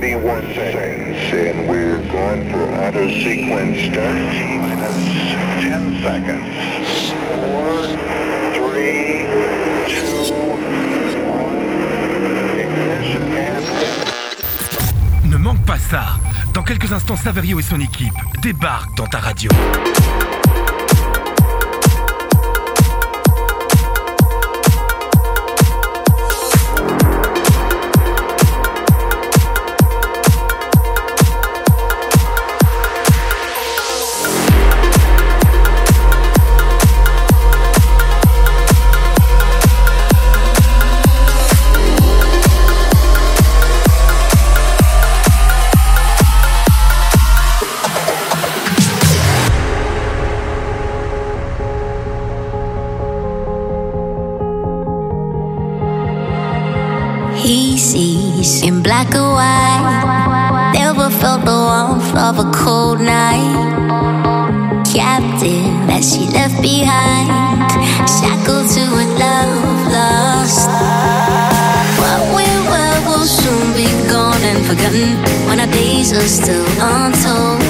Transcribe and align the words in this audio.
31 0.00 0.54
seconds, 0.54 1.18
and 1.32 1.68
we're 1.68 1.98
going 2.12 2.48
for 2.52 2.68
sequence 3.20 3.78
start. 3.90 4.14
Minus 4.62 4.94
10 5.60 6.02
seconds. 6.04 6.46
4, 7.34 7.98
3, 8.54 9.26
2, 9.88 10.30
1. 10.30 11.40
Ignition 12.60 13.26
and... 13.32 13.64
Ne 15.24 15.36
manque 15.36 15.64
pas 15.66 15.78
ça. 15.78 16.20
Dans 16.54 16.62
quelques 16.62 16.92
instants, 16.92 17.16
Saverio 17.16 17.58
et 17.58 17.62
son 17.64 17.80
équipe 17.80 18.14
débarquent 18.40 18.96
dans 18.96 19.08
ta 19.08 19.18
radio. 19.18 19.50
Black 59.10 59.14
or 59.14 59.32
white. 59.34 60.72
Never 60.74 61.10
felt 61.10 61.44
the 61.44 61.52
warmth 61.52 62.14
of 62.16 62.38
a 62.38 62.50
cold 62.52 63.00
night. 63.00 63.54
Captive 64.84 65.72
that 65.86 66.02
she 66.04 66.26
left 66.32 66.60
behind. 66.62 67.28
Shackled 68.08 68.68
to 68.74 68.82
a 68.82 69.04
love 69.18 69.92
lost. 69.92 70.68
What 72.00 72.20
we 72.36 72.48
were 72.68 72.98
will 73.08 73.26
soon 73.26 73.72
be 73.76 73.88
gone 74.10 74.42
and 74.42 74.64
forgotten 74.66 75.16
when 75.46 75.60
our 75.60 75.70
days 75.72 76.12
are 76.12 76.28
still 76.28 76.66
untold. 76.80 77.67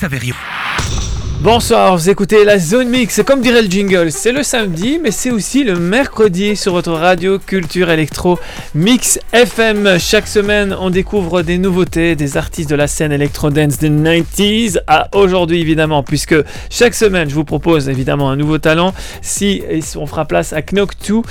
Saverio. 0.00 0.39
Bonsoir, 1.42 1.96
vous 1.96 2.10
écoutez 2.10 2.44
la 2.44 2.58
Zone 2.58 2.90
Mix. 2.90 3.22
Comme 3.24 3.40
dirait 3.40 3.62
le 3.62 3.70
jingle, 3.70 4.12
c'est 4.12 4.30
le 4.30 4.42
samedi, 4.42 5.00
mais 5.02 5.10
c'est 5.10 5.30
aussi 5.30 5.64
le 5.64 5.74
mercredi 5.74 6.54
sur 6.54 6.74
votre 6.74 6.92
radio 6.92 7.38
Culture 7.38 7.88
Electro 7.88 8.38
Mix 8.74 9.18
FM. 9.32 9.98
Chaque 9.98 10.26
semaine, 10.26 10.76
on 10.78 10.90
découvre 10.90 11.40
des 11.40 11.56
nouveautés, 11.56 12.14
des 12.14 12.36
artistes 12.36 12.68
de 12.68 12.74
la 12.74 12.86
scène 12.86 13.10
Electro 13.10 13.48
Dance 13.48 13.78
des 13.78 13.88
90s 13.88 14.80
à 14.86 15.08
aujourd'hui, 15.16 15.62
évidemment, 15.62 16.02
puisque 16.02 16.34
chaque 16.68 16.94
semaine, 16.94 17.30
je 17.30 17.34
vous 17.34 17.46
propose 17.46 17.88
évidemment 17.88 18.28
un 18.28 18.36
nouveau 18.36 18.58
talent. 18.58 18.92
Si 19.22 19.62
on 19.96 20.04
fera 20.04 20.26
place 20.26 20.52
à 20.52 20.60
Knock 20.60 20.92
2, 21.08 21.22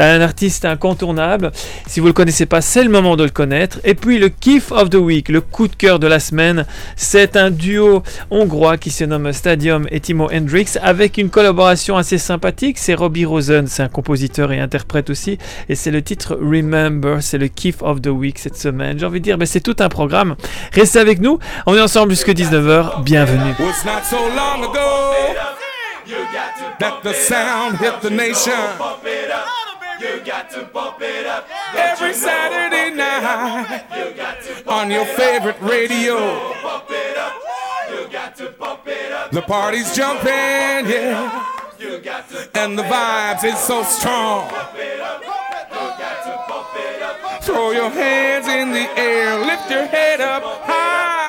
un 0.00 0.22
artiste 0.22 0.64
incontournable. 0.64 1.52
Si 1.86 2.00
vous 2.00 2.06
le 2.06 2.14
connaissez 2.14 2.46
pas, 2.46 2.62
c'est 2.62 2.84
le 2.84 2.90
moment 2.90 3.16
de 3.16 3.24
le 3.24 3.30
connaître. 3.30 3.80
Et 3.84 3.94
puis 3.94 4.18
le 4.18 4.30
Kiff 4.30 4.72
of 4.72 4.88
the 4.88 4.94
Week, 4.94 5.28
le 5.28 5.42
coup 5.42 5.68
de 5.68 5.76
cœur 5.76 5.98
de 5.98 6.06
la 6.06 6.20
semaine, 6.20 6.64
c'est 6.96 7.36
un 7.36 7.50
duo 7.50 8.02
hongrois 8.30 8.78
qui 8.78 8.88
se 8.88 9.04
nomme 9.04 9.30
Stade 9.68 9.86
et 9.90 10.00
Timo 10.00 10.28
Hendrix 10.32 10.76
avec 10.82 11.18
une 11.18 11.30
collaboration 11.30 11.96
assez 11.96 12.18
sympathique. 12.18 12.78
C'est 12.78 12.94
Robbie 12.94 13.24
Rosen, 13.24 13.66
c'est 13.66 13.82
un 13.82 13.88
compositeur 13.88 14.52
et 14.52 14.60
interprète 14.60 15.10
aussi. 15.10 15.38
Et 15.68 15.74
c'est 15.74 15.90
le 15.90 16.02
titre 16.02 16.36
Remember, 16.40 17.22
c'est 17.22 17.38
le 17.38 17.48
kiff 17.48 17.82
of 17.82 18.00
the 18.00 18.08
week 18.08 18.38
cette 18.38 18.56
semaine. 18.56 18.98
J'ai 18.98 19.06
envie 19.06 19.20
de 19.20 19.24
dire, 19.24 19.38
mais 19.38 19.46
c'est 19.46 19.60
tout 19.60 19.76
un 19.80 19.88
programme. 19.88 20.36
Restez 20.72 20.98
avec 20.98 21.20
nous, 21.20 21.38
on 21.66 21.74
est 21.74 21.80
ensemble 21.80 22.10
jusqu'à 22.10 22.32
19h. 22.32 23.02
Bienvenue. 23.04 23.54
that 26.78 27.02
the 27.02 27.12
sound 27.12 27.76
hit 27.78 28.00
the 28.02 28.10
nation. 28.10 28.52
You 30.00 30.20
got 30.24 30.48
to 30.52 30.62
bump 30.72 30.98
it 31.00 31.26
up. 31.26 31.48
Every 31.74 32.14
Saturday 32.14 32.94
night 32.94 33.82
on 34.68 34.90
your 34.90 35.04
favorite 35.04 35.56
radio. 35.60 36.54
The 39.30 39.42
party's 39.42 39.94
jumping, 39.94 40.28
yeah. 40.28 41.44
And 42.54 42.78
the 42.78 42.82
vibes 42.82 43.44
is 43.44 43.58
so 43.58 43.82
strong. 43.82 44.48
Throw 47.42 47.72
your 47.72 47.90
hands 47.90 48.48
in 48.48 48.72
the 48.72 48.88
air, 48.98 49.38
lift 49.38 49.70
your 49.70 49.86
head 49.86 50.20
up 50.22 50.42
high. 50.64 51.28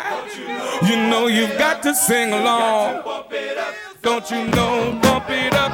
You 0.88 0.96
know 1.10 1.28
you've 1.28 1.58
got 1.58 1.84
to 1.84 1.94
sing 1.94 2.32
along. 2.32 3.04
Don't 4.02 4.32
you 4.32 4.46
know, 4.48 4.98
bump 5.02 5.30
it 5.30 5.54
up. 5.54 5.72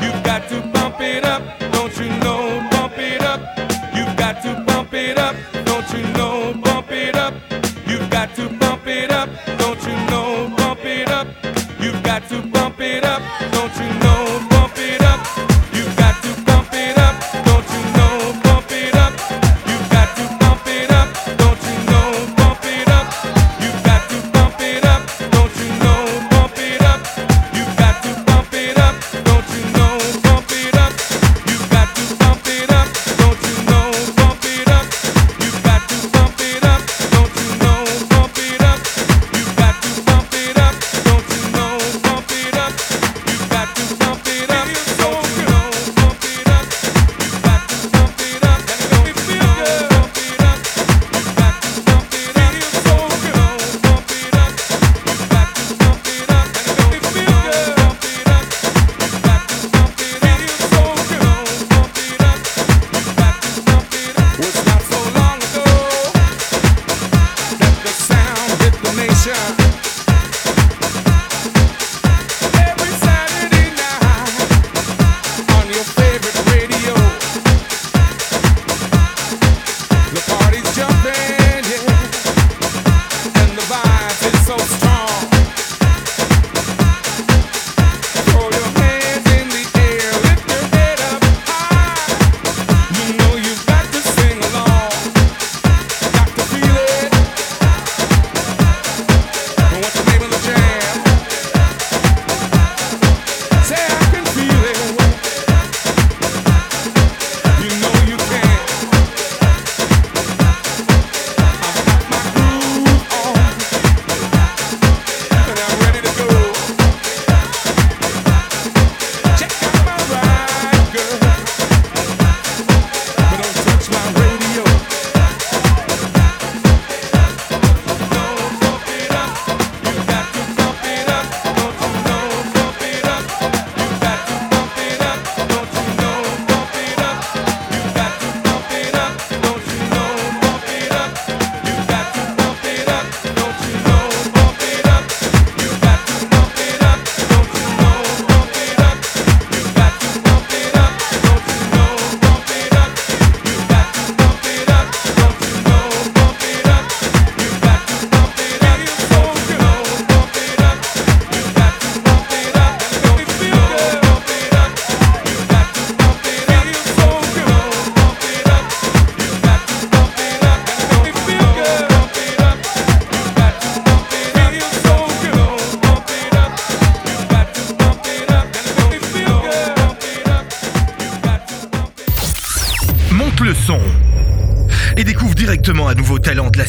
You've 0.00 0.22
got 0.22 0.48
to 0.50 0.60
bump 0.72 1.00
it 1.00 1.24
up. 1.24 1.42
Don't 1.72 1.96
you 1.98 2.08
know, 2.20 2.68
bump 2.70 2.98
it 2.98 3.20
up. 3.22 3.40
You've 3.96 4.16
got 4.16 4.42
to 4.42 4.62
bump 4.64 4.94
it 4.94 5.18
up. 5.18 5.34
Don't 5.64 5.92
you 5.92 6.02
know, 6.12 6.54
bump 6.62 6.92
it 6.92 7.16
up. 7.16 7.34
You've 7.86 8.08
got 8.10 8.34
to 8.36 8.63
got 12.20 12.28
to 12.28 12.40
bump 12.42 12.80
it 12.80 13.04
up. 13.04 13.20
Don't 13.50 13.74
you 13.76 13.88
know, 13.98 14.13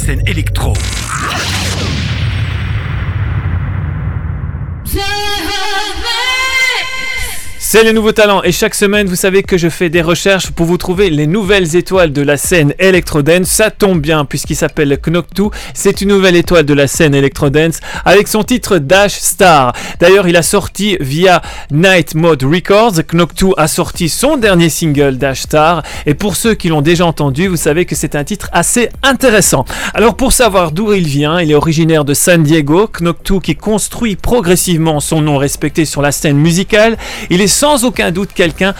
nouveau 0.08 0.22
talent 0.22 0.45
C'est 7.75 7.84
les 7.84 7.91
nouveaux 7.91 8.13
talents 8.13 8.41
et 8.41 8.53
chaque 8.53 8.74
semaine 8.74 9.05
vous 9.05 9.17
savez 9.17 9.44
que 9.44 9.58
je 9.58 9.67
fais 9.67 9.89
des 9.89 10.01
recherches 10.01 10.50
pour 10.50 10.65
vous 10.65 10.77
trouver 10.77 11.10
les 11.10 11.27
nouvelles 11.27 11.75
étoiles 11.75 12.13
de 12.13 12.22
la 12.22 12.38
scène 12.38 12.74
Electrodance. 12.79 13.50
Ça 13.50 13.70
tombe 13.70 14.00
bien 14.00 14.24
puisqu'il 14.24 14.55
s'appelle 14.55 14.98
Knoctu. 14.98 15.50
C'est 15.74 16.00
une 16.00 16.08
nouvelle 16.08 16.38
étoile 16.38 16.63
de 16.63 16.74
la 16.74 16.88
scène 16.88 17.13
Electrodance 17.13 17.82
avec 18.05 18.29
son 18.29 18.44
titre 18.44 18.77
Dash 18.77 19.15
Star. 19.15 19.74
D'ailleurs 20.00 20.25
il 20.25 20.38
a 20.38 20.41
sorti 20.41 20.96
via 21.01 21.41
Night 21.70 22.15
Mode 22.15 22.44
Records. 22.44 23.03
Knoctu 23.12 23.48
a 23.58 23.67
sorti 23.67 24.08
son 24.08 24.38
dernier 24.38 24.70
single 24.70 25.17
Dash 25.17 25.41
Star 25.41 25.84
et 26.05 26.13
pour 26.13 26.38
ceux 26.38 26.53
qui 26.53 26.70
l'ont 26.70 26.82
déjà 26.82 27.05
entendu 27.05 27.50
vous 27.50 27.58
savez 27.58 27.84
que 27.84 27.96
c'est 27.96 28.15
un 28.15 28.24
titre 28.24 28.48
assez 28.53 28.88
intéressant. 29.03 29.65
Alors 29.94 30.15
pour 30.15 30.32
savoir 30.32 30.72
d'où 30.72 30.94
il 30.94 31.08
vient, 31.08 31.41
il 31.41 31.51
est 31.51 31.55
originaire 31.55 32.05
de 32.05 32.13
San 32.13 32.41
Diego. 32.41 32.88
Knoctu 32.88 33.41
qui 33.41 33.58
construit 33.58 34.15
progressivement 34.15 35.01
son 35.01 35.20
nom 35.20 35.36
respecté 35.36 35.84
sur 35.84 36.01
la 36.01 36.13
scène 36.13 36.38
musicale. 36.38 36.96
Il 37.29 37.41
est 37.41 37.48
sans 37.65 37.84
aucun 37.84 38.12
doute 38.12 38.29
quelqu'un 38.31 38.75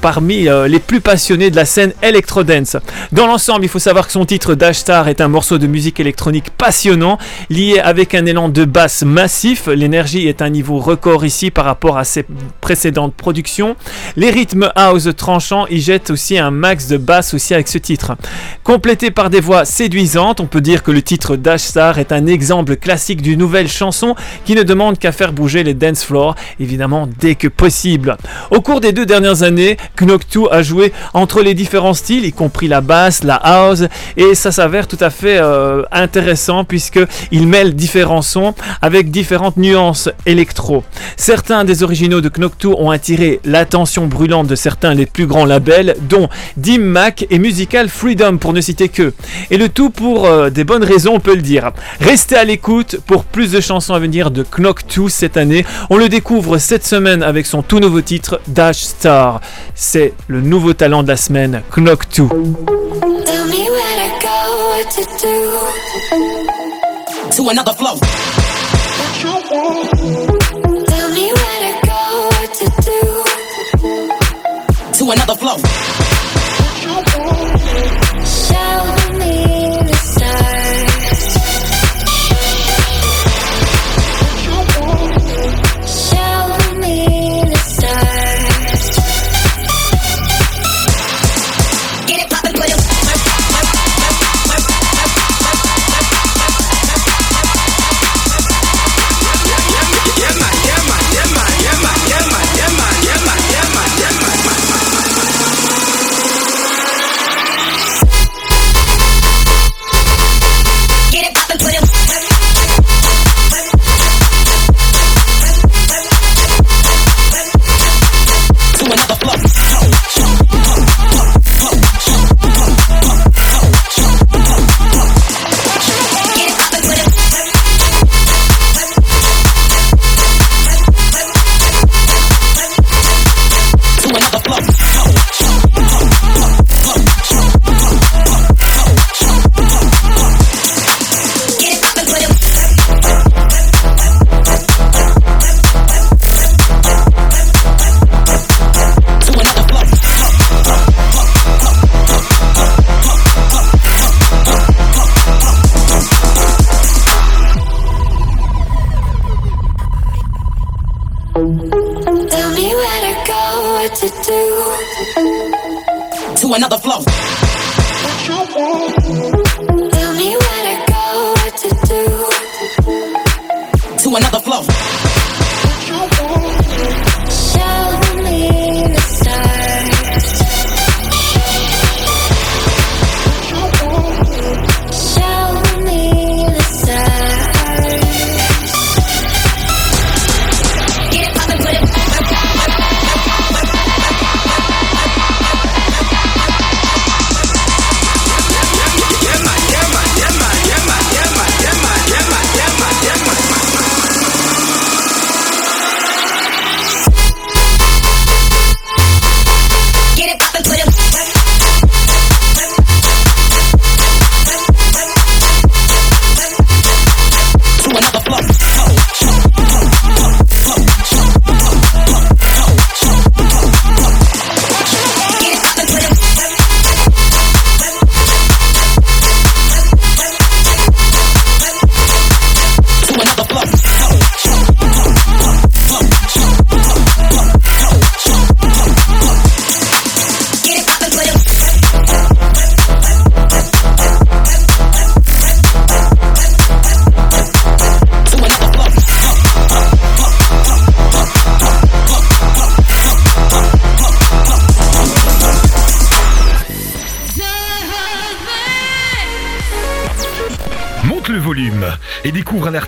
parmi 0.00 0.48
euh, 0.48 0.66
les 0.66 0.78
plus 0.78 1.02
passionnés 1.02 1.50
de 1.50 1.56
la 1.56 1.66
scène 1.66 1.92
electro-dance. 2.00 2.78
Dans 3.12 3.26
l'ensemble, 3.26 3.66
il 3.66 3.68
faut 3.68 3.78
savoir 3.78 4.06
que 4.06 4.12
son 4.12 4.24
titre 4.24 4.54
Dash 4.54 4.76
Star 4.76 5.08
est 5.08 5.20
un 5.20 5.28
morceau 5.28 5.58
de 5.58 5.66
musique 5.66 6.00
électronique 6.00 6.48
passionnant, 6.56 7.18
lié 7.50 7.80
avec 7.80 8.14
un 8.14 8.24
élan 8.24 8.48
de 8.48 8.64
basse 8.64 9.02
massif. 9.02 9.66
L'énergie 9.66 10.26
est 10.26 10.40
un 10.40 10.48
niveau 10.48 10.78
record 10.78 11.26
ici 11.26 11.50
par 11.50 11.66
rapport 11.66 11.98
à 11.98 12.04
ses 12.04 12.24
précédentes 12.62 13.12
productions. 13.12 13.76
Les 14.16 14.30
rythmes 14.30 14.72
house 14.74 15.10
tranchants 15.14 15.66
y 15.68 15.78
jettent 15.78 16.08
aussi 16.08 16.38
un 16.38 16.50
max 16.50 16.88
de 16.88 16.96
basse 16.96 17.34
aussi 17.34 17.52
avec 17.52 17.68
ce 17.68 17.76
titre. 17.76 18.16
Complété 18.64 19.10
par 19.10 19.28
des 19.28 19.40
voix 19.40 19.66
séduisantes, 19.66 20.40
on 20.40 20.46
peut 20.46 20.62
dire 20.62 20.82
que 20.82 20.92
le 20.92 21.02
titre 21.02 21.36
Dash 21.36 21.60
Star 21.60 21.98
est 21.98 22.10
un 22.10 22.26
exemple 22.26 22.76
classique 22.76 23.20
d'une 23.20 23.38
nouvelle 23.38 23.68
chanson 23.68 24.14
qui 24.46 24.54
ne 24.54 24.62
demande 24.62 24.98
qu'à 24.98 25.12
faire 25.12 25.34
bouger 25.34 25.62
les 25.62 25.74
dance 25.74 26.04
floors, 26.04 26.36
évidemment 26.58 27.06
dès 27.18 27.34
que 27.34 27.48
possible. 27.48 28.16
Au 28.50 28.60
cours 28.60 28.80
des 28.80 28.92
deux 28.92 29.06
dernières 29.06 29.42
années, 29.42 29.76
Knoctu 29.96 30.40
a 30.50 30.62
joué 30.62 30.92
entre 31.14 31.42
les 31.42 31.54
différents 31.54 31.94
styles, 31.94 32.24
y 32.24 32.32
compris 32.32 32.68
la 32.68 32.80
basse, 32.80 33.24
la 33.24 33.36
house, 33.36 33.84
et 34.16 34.34
ça 34.34 34.52
s'avère 34.52 34.86
tout 34.86 34.98
à 35.00 35.10
fait 35.10 35.38
euh, 35.38 35.82
intéressant 35.92 36.64
puisque 36.64 37.00
il 37.30 37.46
mêle 37.46 37.74
différents 37.74 38.22
sons 38.22 38.54
avec 38.82 39.10
différentes 39.10 39.56
nuances 39.56 40.08
électro. 40.26 40.84
Certains 41.16 41.64
des 41.64 41.82
originaux 41.82 42.20
de 42.20 42.28
Knoctu 42.28 42.68
ont 42.68 42.90
attiré 42.90 43.40
l'attention 43.44 44.06
brûlante 44.06 44.46
de 44.46 44.54
certains 44.54 44.94
des 44.94 45.06
plus 45.06 45.26
grands 45.26 45.44
labels, 45.44 45.96
dont 46.08 46.28
Dim 46.56 46.78
Mac 46.78 47.26
et 47.30 47.38
Musical 47.38 47.88
Freedom 47.88 48.38
pour 48.38 48.52
ne 48.52 48.60
citer 48.60 48.88
que. 48.88 49.12
Et 49.50 49.56
le 49.56 49.68
tout 49.68 49.90
pour 49.90 50.26
euh, 50.26 50.50
des 50.50 50.64
bonnes 50.64 50.84
raisons, 50.84 51.14
on 51.14 51.20
peut 51.20 51.34
le 51.34 51.42
dire. 51.42 51.70
Restez 52.00 52.36
à 52.36 52.44
l'écoute 52.44 52.98
pour 53.06 53.24
plus 53.24 53.52
de 53.52 53.60
chansons 53.60 53.94
à 53.94 53.98
venir 53.98 54.30
de 54.30 54.42
Knoctu 54.42 55.08
cette 55.08 55.36
année. 55.36 55.64
On 55.88 55.96
le 55.96 56.08
découvre 56.08 56.58
cette 56.58 56.86
semaine 56.86 57.22
avec 57.22 57.46
son 57.46 57.62
tout 57.62 57.80
nouveau 57.80 58.00
titre 58.00 58.19
Dash 58.46 58.82
Star. 58.82 59.40
C'est 59.74 60.14
le 60.28 60.40
nouveau 60.40 60.72
talent 60.72 61.02
de 61.02 61.08
la 61.08 61.16
semaine, 61.16 61.62
to 75.00 75.10
another 75.10 75.34
flow. 75.34 75.56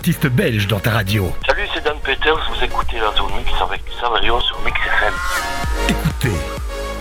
Monte 0.05 0.23
le 0.23 0.29
volume 0.29 0.43
et 0.43 0.51
découvre 0.51 0.63
un 0.63 0.63
artiste 0.63 0.63
belge 0.63 0.67
dans 0.67 0.79
ta 0.79 0.91
radio. 0.91 1.33
Salut, 1.47 1.67
c'est 1.73 1.83
Dan 1.83 1.97
Peters, 2.03 2.49
vous 2.49 2.63
écoutez 2.63 2.97
la 2.97 3.15
zone 3.15 3.31
mix 3.37 3.51
avec 3.61 3.81
Saverio 3.99 4.39
sur 4.41 4.59
Mix 4.61 4.77
FM. 4.77 5.13
Écoutez, 5.89 6.37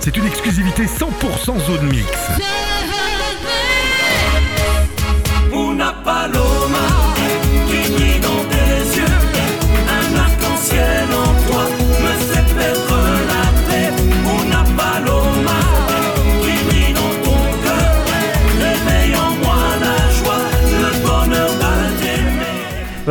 c'est 0.01 0.17
une 0.17 0.27
exclusivité 0.27 0.85
100% 0.85 1.59
zone 1.59 1.89
mix. 1.89 2.72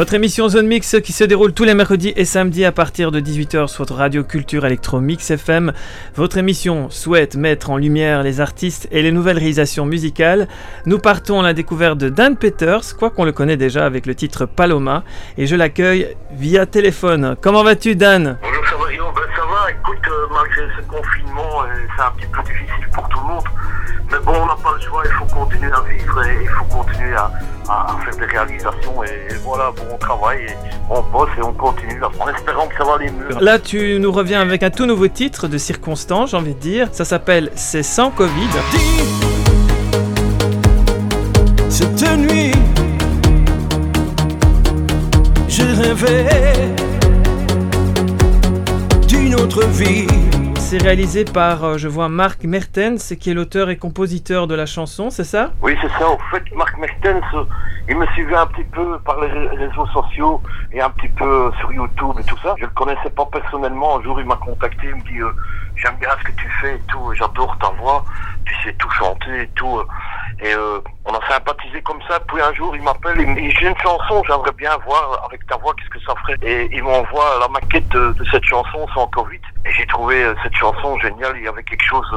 Votre 0.01 0.15
émission 0.15 0.49
Zone 0.49 0.65
Mix 0.65 0.95
qui 1.03 1.13
se 1.13 1.23
déroule 1.23 1.53
tous 1.53 1.63
les 1.63 1.75
mercredis 1.75 2.11
et 2.15 2.25
samedis 2.25 2.65
à 2.65 2.71
partir 2.71 3.11
de 3.11 3.19
18h 3.19 3.67
sur 3.67 3.83
votre 3.83 3.93
radio 3.93 4.23
culture 4.23 4.65
électro 4.65 4.99
Mix 4.99 5.29
FM. 5.29 5.73
Votre 6.15 6.39
émission 6.39 6.89
souhaite 6.89 7.35
mettre 7.35 7.69
en 7.69 7.77
lumière 7.77 8.23
les 8.23 8.41
artistes 8.41 8.87
et 8.91 9.03
les 9.03 9.11
nouvelles 9.11 9.37
réalisations 9.37 9.85
musicales. 9.85 10.47
Nous 10.87 10.97
partons 10.97 11.39
à 11.39 11.43
la 11.43 11.53
découverte 11.53 11.99
de 11.99 12.09
Dan 12.09 12.35
Peters, 12.35 12.97
quoi 12.97 13.11
qu'on 13.11 13.25
le 13.25 13.31
connaît 13.31 13.57
déjà 13.57 13.85
avec 13.85 14.07
le 14.07 14.15
titre 14.15 14.47
Paloma, 14.47 15.03
et 15.37 15.45
je 15.45 15.55
l'accueille 15.55 16.15
via 16.33 16.65
téléphone. 16.65 17.35
Comment 17.39 17.63
vas-tu 17.63 17.95
Dan? 17.95 18.39
Va, 19.73 19.79
écoute, 19.79 20.07
euh, 20.07 20.27
malgré 20.33 20.67
ce 20.77 20.81
confinement, 20.87 21.63
euh, 21.63 21.85
c'est 21.95 22.03
un 22.03 22.11
petit 22.11 22.27
peu 22.27 22.41
difficile 22.43 22.87
pour 22.93 23.07
tout 23.09 23.19
le 23.19 23.25
monde. 23.27 23.43
Mais 24.11 24.17
bon, 24.25 24.33
on 24.41 24.45
n'a 24.45 24.55
pas 24.61 24.73
le 24.75 24.81
choix, 24.81 25.03
il 25.05 25.11
faut 25.11 25.25
continuer 25.25 25.71
à 25.71 25.81
vivre 25.81 26.23
et 26.25 26.37
il 26.43 26.49
faut 26.49 26.65
continuer 26.65 27.15
à, 27.15 27.31
à- 27.69 27.93
à 27.93 27.99
faire 28.03 28.15
des 28.17 28.25
réalisations. 28.25 29.03
Et, 29.03 29.33
et 29.33 29.37
voilà, 29.43 29.71
bon, 29.75 29.83
on 29.93 29.97
travaille 29.97 30.41
et 30.43 30.55
on 30.89 31.01
bosse 31.03 31.29
et 31.37 31.41
on 31.43 31.53
continue 31.53 32.01
en 32.03 32.27
espérant 32.29 32.67
que 32.67 32.75
ça 32.77 32.83
va 32.83 32.95
aller 32.95 33.09
mieux. 33.11 33.29
Là, 33.39 33.57
tu 33.59 33.97
nous 33.99 34.11
reviens 34.11 34.41
avec 34.41 34.63
un 34.63 34.69
tout 34.69 34.85
nouveau 34.85 35.07
titre 35.07 35.47
de 35.47 35.57
circonstance, 35.57 36.31
j'ai 36.31 36.37
envie 36.37 36.53
de 36.55 36.59
dire. 36.59 36.87
Ça 36.91 37.05
s'appelle 37.05 37.51
C'est 37.55 37.83
sans 37.83 38.11
Covid. 38.11 38.49
Cette 41.69 42.01
nuit, 42.17 42.51
je 45.47 45.63
rêvais 45.63 46.75
vie. 49.59 50.07
C'est 50.59 50.81
réalisé 50.81 51.25
par, 51.25 51.63
euh, 51.65 51.77
je 51.77 51.89
vois, 51.89 52.07
Marc 52.07 52.45
Mertens, 52.45 53.15
qui 53.19 53.31
est 53.31 53.33
l'auteur 53.33 53.69
et 53.69 53.75
compositeur 53.75 54.47
de 54.47 54.55
la 54.55 54.65
chanson, 54.65 55.09
c'est 55.09 55.25
ça? 55.25 55.51
Oui, 55.61 55.75
c'est 55.81 55.89
ça. 55.99 56.09
Au 56.09 56.17
fait, 56.31 56.43
Marc 56.55 56.70
Il 57.87 57.97
me 57.97 58.05
suivait 58.07 58.35
un 58.35 58.45
petit 58.47 58.63
peu 58.65 58.99
par 58.99 59.19
les 59.21 59.27
ré- 59.27 59.47
réseaux 59.55 59.87
sociaux 59.87 60.41
et 60.71 60.81
un 60.81 60.89
petit 60.91 61.09
peu 61.09 61.51
sur 61.59 61.71
YouTube 61.73 62.15
et 62.19 62.23
tout 62.23 62.37
ça. 62.43 62.53
Je 62.57 62.65
le 62.65 62.71
connaissais 62.71 63.09
pas 63.09 63.25
personnellement. 63.25 63.97
Un 63.97 64.03
jour, 64.03 64.19
il 64.19 64.25
m'a 64.25 64.35
contacté, 64.37 64.87
il 64.87 64.95
me 64.95 65.01
dit 65.01 65.19
euh, 65.19 65.31
J'aime 65.75 65.95
bien 65.99 66.09
ce 66.19 66.23
que 66.25 66.31
tu 66.33 66.47
fais 66.61 66.75
et 66.75 66.81
tout, 66.87 67.11
j'adore 67.15 67.57
ta 67.59 67.69
voix, 67.69 68.03
tu 68.45 68.53
sais 68.63 68.73
tout 68.73 68.89
chanter 68.91 69.41
et 69.43 69.47
tout. 69.55 69.79
euh. 69.79 69.87
Et 70.43 70.53
euh, 70.53 70.79
on 71.05 71.13
a 71.13 71.27
sympathisé 71.27 71.81
comme 71.81 72.01
ça. 72.07 72.19
Puis 72.27 72.41
un 72.41 72.53
jour, 72.53 72.75
il 72.75 72.81
m'appelle, 72.83 73.19
il 73.19 73.27
me 73.27 73.35
dit 73.35 73.51
J'ai 73.51 73.67
une 73.67 73.77
chanson, 73.77 74.23
j'aimerais 74.27 74.51
bien 74.53 74.75
voir 74.85 75.23
avec 75.25 75.45
ta 75.47 75.57
voix 75.57 75.73
qu'est-ce 75.77 75.89
que 75.89 75.99
ça 76.05 76.13
ferait. 76.21 76.37
Et 76.43 76.69
il 76.75 76.83
m'envoie 76.83 77.39
la 77.39 77.47
maquette 77.47 77.89
de, 77.89 78.15
cette 78.31 78.43
chanson 78.45 78.87
sans 78.93 79.07
Covid. 79.07 79.41
Et 79.65 79.71
j'ai 79.71 79.85
trouvé 79.87 80.31
cette 80.43 80.55
chanson 80.55 80.97
géniale. 80.99 81.33
Il 81.37 81.43
y 81.43 81.47
avait 81.47 81.63
quelque 81.63 81.83
chose 81.83 82.07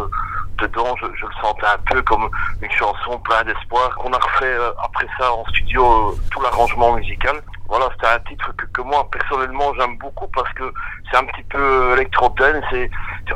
dedans. 0.58 0.94
Je, 1.00 1.06
le 1.06 1.32
sentais 1.42 1.66
un 1.66 1.78
peu 1.92 2.02
comme 2.02 2.28
une 2.62 2.70
chanson 2.70 3.18
plein 3.20 3.42
d'espoir. 3.44 3.98
On 4.04 4.12
a 4.12 4.18
refait 4.18 4.56
après 4.82 5.06
ça 5.18 5.32
en 5.32 5.44
studio 5.46 5.84
euh, 5.84 6.16
tout 6.30 6.40
l'arrangement 6.40 6.94
musical. 6.94 7.36
Voilà, 7.68 7.88
c'était 7.94 8.06
un 8.06 8.18
titre 8.28 8.52
que, 8.56 8.66
que 8.66 8.82
moi 8.82 9.08
personnellement 9.10 9.72
j'aime 9.78 9.96
beaucoup 9.98 10.28
parce 10.34 10.52
que 10.52 10.64
c'est 11.10 11.16
un 11.16 11.24
petit 11.24 11.42
peu 11.44 11.92
électro 11.94 12.32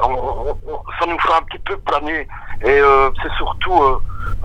on- 0.03 0.07
on- 0.07 0.59
on- 0.69 0.83
ça 1.01 1.07
nous 1.07 1.19
fait 1.19 1.33
un 1.33 1.43
petit 1.43 1.59
peu 1.61 1.77
planer. 1.79 2.29
Et 2.63 2.81
euh, 2.81 3.11
c'est 3.23 3.33
surtout 3.37 3.73
euh, 3.83 4.01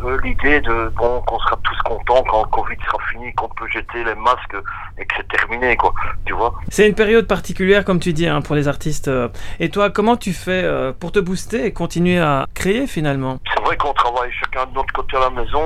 euh, 0.06 0.18
l'idée 0.24 0.62
de 0.62 0.90
bon 0.96 1.22
qu'on 1.22 1.40
sera 1.40 1.58
tous 1.64 1.78
contents 1.84 2.24
quand 2.30 2.44
le 2.44 2.50
Covid 2.50 2.78
sera 2.86 2.98
fini, 3.12 3.34
qu'on 3.34 3.50
peut 3.50 3.68
jeter 3.70 4.04
les 4.04 4.16
masques 4.16 4.56
et 5.00 5.06
que 5.06 5.14
c'est 5.18 5.28
terminé 5.28 5.76
quoi. 5.76 5.92
Tu 6.26 6.34
vois? 6.34 6.54
C'est 6.70 6.88
une 6.88 6.94
période 6.96 7.28
particulière, 7.28 7.84
comme 7.84 8.00
tu 8.00 8.14
dis, 8.14 8.28
hein, 8.28 8.42
pour 8.42 8.56
les 8.56 8.68
artistes. 8.68 9.08
euh. 9.08 9.30
Et 9.60 9.70
toi, 9.70 9.90
comment 9.90 10.16
tu 10.16 10.32
fais 10.32 10.64
euh, 10.64 10.94
pour 10.94 11.12
te 11.12 11.20
booster 11.20 11.66
et 11.66 11.74
continuer 11.74 12.20
à 12.20 12.46
créer 12.54 12.86
finalement? 12.88 13.40
C'est 13.54 13.62
vrai 13.64 13.76
qu'on 13.78 13.94
travaille 13.94 14.32
chacun 14.32 14.66
de 14.68 14.74
notre 14.76 14.94
côté 14.94 15.18
à 15.18 15.22
la 15.22 15.30
maison. 15.32 15.62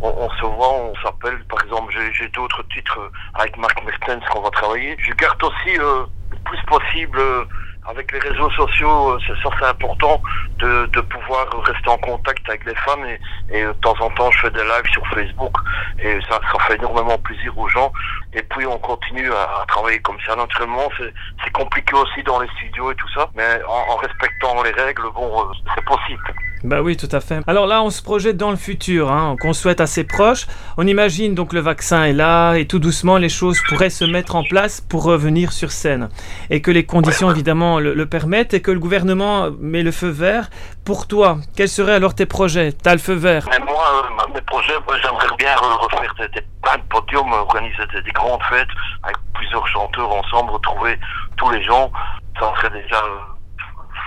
On, 0.00 0.30
se 0.30 0.44
voit, 0.44 0.72
on 0.72 0.94
s'appelle. 1.02 1.44
Par 1.48 1.62
exemple, 1.64 1.92
j'ai- 2.12 2.28
d'autres 2.28 2.62
titres 2.72 2.98
avec 3.34 3.56
Marc 3.56 3.82
Mertens 3.84 4.24
qu'on 4.30 4.40
va 4.42 4.50
travailler. 4.50 4.96
Je 5.00 5.12
garde 5.14 5.42
aussi 5.42 5.78
euh, 5.78 6.04
le 6.30 6.36
plus 6.44 6.60
possible 6.66 7.18
euh, 7.18 7.44
avec 7.86 8.12
les 8.12 8.18
réseaux 8.18 8.50
sociaux. 8.50 9.12
euh, 9.12 9.18
c'est- 9.26 9.34
ça, 9.42 9.50
c'est 9.58 9.66
important 9.66 10.22
de, 10.60 10.86
pouvoir 11.00 11.46
rester 11.64 11.88
en 11.90 11.96
contact 11.98 12.46
avec 12.48 12.64
les 12.66 12.74
fans. 12.76 13.02
Et, 13.50 13.62
euh, 13.62 13.68
de 13.68 13.72
temps 13.78 13.96
en 14.00 14.10
temps, 14.10 14.30
je 14.30 14.40
fais 14.40 14.50
des 14.50 14.62
lives 14.62 14.90
sur 14.92 15.06
Facebook. 15.08 15.54
Et 15.98 16.20
ça, 16.28 16.40
ça 16.52 16.58
fait 16.66 16.74
énormément 16.76 17.16
plaisir 17.18 17.56
aux 17.58 17.68
gens. 17.68 17.92
Et 18.34 18.42
puis, 18.42 18.66
on 18.66 18.78
continue 18.78 19.32
à, 19.32 19.42
à 19.62 19.64
travailler 19.66 20.00
comme 20.00 20.18
ça. 20.26 20.36
Naturellement, 20.36 20.88
c'est 20.98 21.52
compliqué 21.52 21.94
aussi 21.94 22.22
dans 22.24 22.40
les 22.40 22.48
studios 22.56 22.90
et 22.92 22.94
tout 22.96 23.08
ça. 23.14 23.28
Mais 23.34 23.60
en, 23.66 23.96
respectant 23.96 24.62
les 24.62 24.72
règles, 24.72 25.10
bon, 25.14 25.50
c'est 25.74 25.84
possible. 25.84 26.22
Bah 26.64 26.82
oui, 26.82 26.96
tout 26.96 27.08
à 27.12 27.20
fait. 27.20 27.40
Alors 27.46 27.66
là, 27.66 27.82
on 27.82 27.90
se 27.90 28.02
projette 28.02 28.36
dans 28.36 28.50
le 28.50 28.56
futur, 28.56 29.12
hein, 29.12 29.36
qu'on 29.40 29.52
souhaite 29.52 29.80
assez 29.80 30.02
proche. 30.04 30.46
On 30.76 30.86
imagine 30.86 31.34
donc 31.34 31.52
le 31.52 31.60
vaccin 31.60 32.04
est 32.04 32.12
là 32.12 32.54
et 32.54 32.66
tout 32.66 32.80
doucement 32.80 33.16
les 33.16 33.28
choses 33.28 33.60
pourraient 33.68 33.90
se 33.90 34.04
mettre 34.04 34.34
en 34.34 34.42
place 34.42 34.80
pour 34.80 35.04
revenir 35.04 35.52
sur 35.52 35.70
scène. 35.70 36.08
Et 36.50 36.60
que 36.60 36.70
les 36.72 36.84
conditions 36.84 37.30
évidemment 37.30 37.78
le, 37.78 38.06
permettent 38.06 38.54
et 38.54 38.60
que 38.62 38.70
le 38.72 38.80
gouvernement 38.80 39.50
met 39.60 39.82
le 39.82 39.92
feu 39.92 40.08
vert. 40.08 40.50
Pour 40.84 41.06
toi, 41.06 41.38
quels 41.56 41.68
seraient 41.68 41.94
alors 41.94 42.14
tes 42.14 42.26
projets? 42.26 42.72
T'as 42.72 42.92
le 42.92 42.98
feu 42.98 43.14
vert 43.14 43.46
Mais 43.50 43.58
moi, 43.64 43.84
euh, 44.28 44.32
mes 44.34 44.40
projets, 44.40 44.72
j'aimerais 45.02 45.26
bien 45.38 45.54
re- 45.54 45.78
refaire 45.84 46.14
des, 46.18 46.28
des, 46.28 46.40
de 46.40 46.82
podiums, 46.90 47.32
organiser 47.32 47.86
des, 47.94 48.02
des 48.02 48.10
grandes 48.12 48.42
fêtes 48.50 48.68
avec 49.04 49.16
plusieurs 49.34 49.66
chanteurs 49.68 50.10
ensemble, 50.12 50.50
retrouver 50.50 50.98
tous 51.36 51.50
les 51.50 51.62
gens. 51.62 51.92
Ça 52.40 52.52
serait 52.56 52.82
déjà 52.82 52.96
euh, 52.96 53.18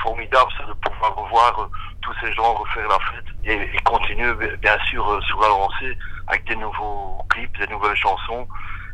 formidable 0.04 0.52
ça, 0.58 0.66
de 0.66 0.74
pouvoir 0.74 1.16
revoir 1.16 1.60
euh, 1.62 1.66
tous 2.02 2.14
ces 2.22 2.32
gens, 2.34 2.54
refaire 2.54 2.88
la 2.88 2.98
fête 3.12 3.26
et, 3.46 3.70
continuer 3.84 4.34
bi- 4.36 4.58
bien 4.62 4.78
sûr 4.90 5.08
euh, 5.10 5.22
sur 5.22 5.40
la 5.42 5.48
lancée 5.48 5.98
avec 6.28 6.46
des 6.48 6.56
nouveaux 6.56 7.24
clips, 7.30 7.58
des 7.60 7.68
nouvelles 7.68 7.96
chansons, 7.96 8.48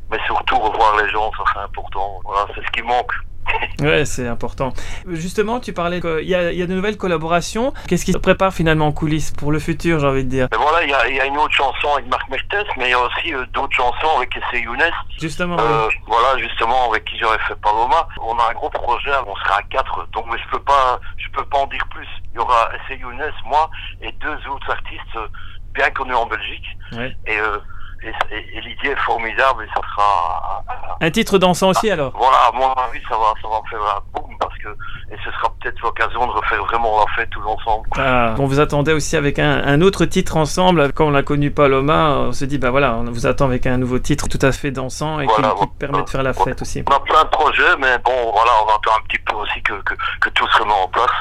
mais 0.09 0.19
surtout 0.25 0.57
revoir 0.59 0.95
les 0.97 1.09
gens, 1.09 1.31
ça 1.37 1.43
c'est 1.53 1.59
important. 1.59 2.21
Voilà, 2.25 2.47
c'est 2.55 2.65
ce 2.65 2.71
qui 2.71 2.81
manque. 2.81 3.11
Ouais, 3.79 4.05
c'est 4.05 4.27
important. 4.27 4.73
Justement, 5.07 5.59
tu 5.59 5.71
parlais 5.71 6.01
qu'il 6.01 6.27
y, 6.27 6.33
a- 6.33 6.51
il 6.51 6.57
y 6.57 6.63
a 6.63 6.65
de 6.65 6.73
nouvelles 6.73 6.97
collaborations. 6.97 7.73
Qu'est-ce 7.87 8.05
qui 8.05 8.11
se 8.13 8.17
prépare 8.17 8.51
finalement 8.53 8.87
en 8.87 8.91
coulisses 8.91 9.31
pour 9.31 9.51
le 9.51 9.59
futur, 9.59 9.99
j'ai 9.99 10.07
envie 10.07 10.23
de 10.23 10.29
dire? 10.29 10.47
Mais 10.51 10.57
voilà, 10.57 10.83
il 10.83 10.89
y 10.89 10.93
a, 10.93 11.07
il 11.07 11.15
y 11.15 11.19
a 11.21 11.25
une 11.25 11.37
autre 11.37 11.53
chanson 11.53 11.93
avec 11.93 12.07
Marc 12.07 12.27
Mertens, 12.29 12.65
mais 12.77 12.85
il 12.85 12.91
y 12.91 12.93
a 12.93 12.99
aussi 12.99 13.33
euh, 13.33 13.45
d'autres 13.53 13.75
chansons 13.75 14.17
avec 14.17 14.35
Essay 14.35 14.63
Younes. 14.63 14.81
Justement, 15.21 15.57
Euh, 15.59 15.87
voilà, 16.07 16.37
justement, 16.39 16.89
avec 16.89 17.05
qui 17.05 17.17
j'aurais 17.19 17.37
fait 17.47 17.55
Paloma. 17.61 18.07
On 18.21 18.37
a 18.39 18.49
un 18.49 18.53
gros 18.53 18.69
projet, 18.71 19.11
on 19.27 19.35
sera 19.35 19.59
à 19.59 19.63
quatre, 19.69 20.07
donc 20.13 20.25
mais 20.31 20.37
je 20.43 20.49
peux 20.57 20.63
pas, 20.63 20.99
je 21.17 21.27
peux 21.37 21.45
pas 21.45 21.59
en 21.59 21.67
dire 21.67 21.85
plus. 21.91 22.07
Il 22.33 22.37
y 22.37 22.39
aura 22.39 22.69
Essay 22.73 22.99
Younes, 22.99 23.21
moi, 23.45 23.69
et 24.01 24.11
deux 24.21 24.37
autres 24.51 24.71
artistes 24.71 25.15
euh, 25.17 25.27
bien 25.75 25.89
connus 25.91 26.15
en 26.15 26.25
Belgique. 26.25 26.65
Ouais. 26.93 27.15
Et, 27.27 27.37
euh, 27.39 27.57
et, 28.03 28.35
et- 28.35 28.57
et 28.57 28.61
l'idée 28.61 28.89
est 28.89 28.99
formidable 29.05 29.63
et 29.63 29.67
ça 29.75 29.81
sera, 29.89 30.63
un 31.01 31.11
titre 31.11 31.37
dansant 31.37 31.69
aussi 31.69 31.89
alors 31.91 32.11
voilà, 32.17 32.37
à 32.47 32.51
mon 32.53 32.71
avis, 32.73 33.01
ça 33.09 33.15
va, 33.17 33.33
ça 33.41 33.47
va 33.47 33.59
faire 33.69 33.79
un 33.81 33.99
boom 34.13 34.35
parce 34.39 34.55
que, 34.57 34.69
et 35.11 35.17
ce 35.23 35.31
sera 35.31 35.51
peut-être 35.59 35.79
l'occasion 35.81 36.25
de 36.25 36.31
refaire 36.31 36.63
vraiment 36.65 36.99
la 36.99 37.13
fête 37.15 37.29
tous 37.29 37.43
ensemble. 37.45 37.87
Ah, 37.97 38.35
on 38.39 38.45
vous 38.45 38.59
attendait 38.59 38.93
aussi 38.93 39.15
avec 39.17 39.39
un, 39.39 39.63
un 39.65 39.81
autre 39.81 40.05
titre 40.05 40.37
ensemble. 40.37 40.91
Quand 40.93 41.05
on 41.07 41.15
a 41.15 41.23
connu 41.23 41.51
Paloma, 41.51 42.09
on 42.27 42.31
se 42.33 42.45
dit, 42.45 42.57
bah 42.57 42.69
voilà, 42.71 42.95
on 42.95 43.03
vous 43.05 43.25
attend 43.27 43.45
avec 43.45 43.65
un 43.67 43.77
nouveau 43.77 43.99
titre 43.99 44.27
tout 44.27 44.39
à 44.41 44.51
fait 44.51 44.71
dansant 44.71 45.19
et 45.19 45.27
qui- 45.27 45.33
Voilà, 45.33 45.49
qui, 45.49 45.55
voilà. 45.57 45.71
permet 45.79 46.03
de 46.03 46.09
faire 46.09 46.23
la 46.23 46.33
fête 46.33 46.61
aussi. 46.61 46.83
On 46.89 46.95
a 46.95 46.99
plein 46.99 47.23
de 47.23 47.29
projets, 47.29 47.75
mais 47.79 47.97
bon, 47.99 48.31
voilà, 48.33 48.51
on 48.65 48.69
attend 48.75 48.91
un 48.97 49.03
petit 49.07 49.19
peu 49.19 49.35
aussi 49.35 49.61
que, 49.63 49.73
que, 49.83 49.93
que 50.21 50.29
tout 50.29 50.47
se 50.47 50.57
remette 50.59 50.75
en 50.83 50.87
place. 50.89 51.11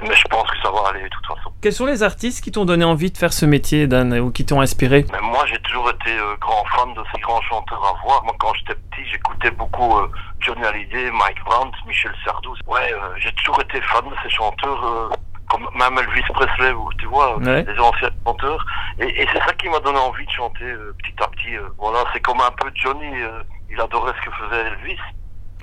Mais 0.00 0.14
je 0.14 0.24
pense 0.28 0.48
que 0.50 0.56
ça 0.62 0.70
va 0.70 0.90
aller 0.90 1.02
de 1.02 1.08
toute 1.08 1.26
façon. 1.26 1.50
Quels 1.60 1.72
sont 1.72 1.86
les 1.86 2.02
artistes 2.04 2.42
qui 2.44 2.52
t'ont 2.52 2.64
donné 2.64 2.84
envie 2.84 3.10
de 3.10 3.16
faire 3.18 3.32
ce 3.32 3.44
métier, 3.46 3.86
Dan, 3.88 4.16
ou 4.20 4.30
qui 4.30 4.46
t'ont 4.46 4.60
inspiré? 4.60 5.04
Mais 5.12 5.20
moi, 5.20 5.44
j'ai 5.46 5.58
toujours 5.58 5.90
été 5.90 6.10
euh, 6.16 6.36
grand 6.40 6.64
fan 6.66 6.94
de 6.94 7.02
ces 7.12 7.20
grands 7.20 7.42
chanteurs 7.42 7.84
à 7.84 8.00
voix. 8.06 8.20
Moi, 8.24 8.34
quand 8.38 8.52
j'étais 8.54 8.74
petit, 8.90 9.04
j'écoutais 9.10 9.50
beaucoup 9.50 9.98
euh, 9.98 10.08
Johnny 10.40 10.64
Hallyday, 10.64 11.10
Mike 11.10 11.42
Brandt, 11.44 11.76
Michel 11.86 12.12
Sardou. 12.24 12.54
Ouais, 12.68 12.92
euh, 12.92 13.14
j'ai 13.18 13.32
toujours 13.32 13.60
été 13.60 13.80
fan 13.80 14.04
de 14.08 14.14
ces 14.22 14.30
chanteurs, 14.30 14.84
euh, 14.86 15.08
comme 15.48 15.68
même 15.74 15.98
Elvis 15.98 16.22
Presley, 16.32 16.72
tu 16.98 17.06
vois, 17.06 17.36
Ouais. 17.38 17.64
les 17.64 17.80
anciens 17.80 18.10
chanteurs. 18.24 18.64
Et, 19.00 19.22
et 19.22 19.26
c'est 19.32 19.40
ça 19.40 19.52
qui 19.54 19.68
m'a 19.68 19.80
donné 19.80 19.98
envie 19.98 20.26
de 20.26 20.30
chanter 20.30 20.64
euh, 20.64 20.94
petit 21.02 21.14
à 21.24 21.26
petit. 21.28 21.56
euh. 21.56 21.68
voilà, 21.78 22.04
c'est 22.12 22.20
comme 22.20 22.40
un 22.40 22.50
peu 22.52 22.70
Johnny, 22.74 23.20
euh, 23.22 23.42
il 23.70 23.80
adorait 23.80 24.12
ce 24.22 24.30
que 24.30 24.36
faisait 24.36 24.60
Elvis. 24.68 24.98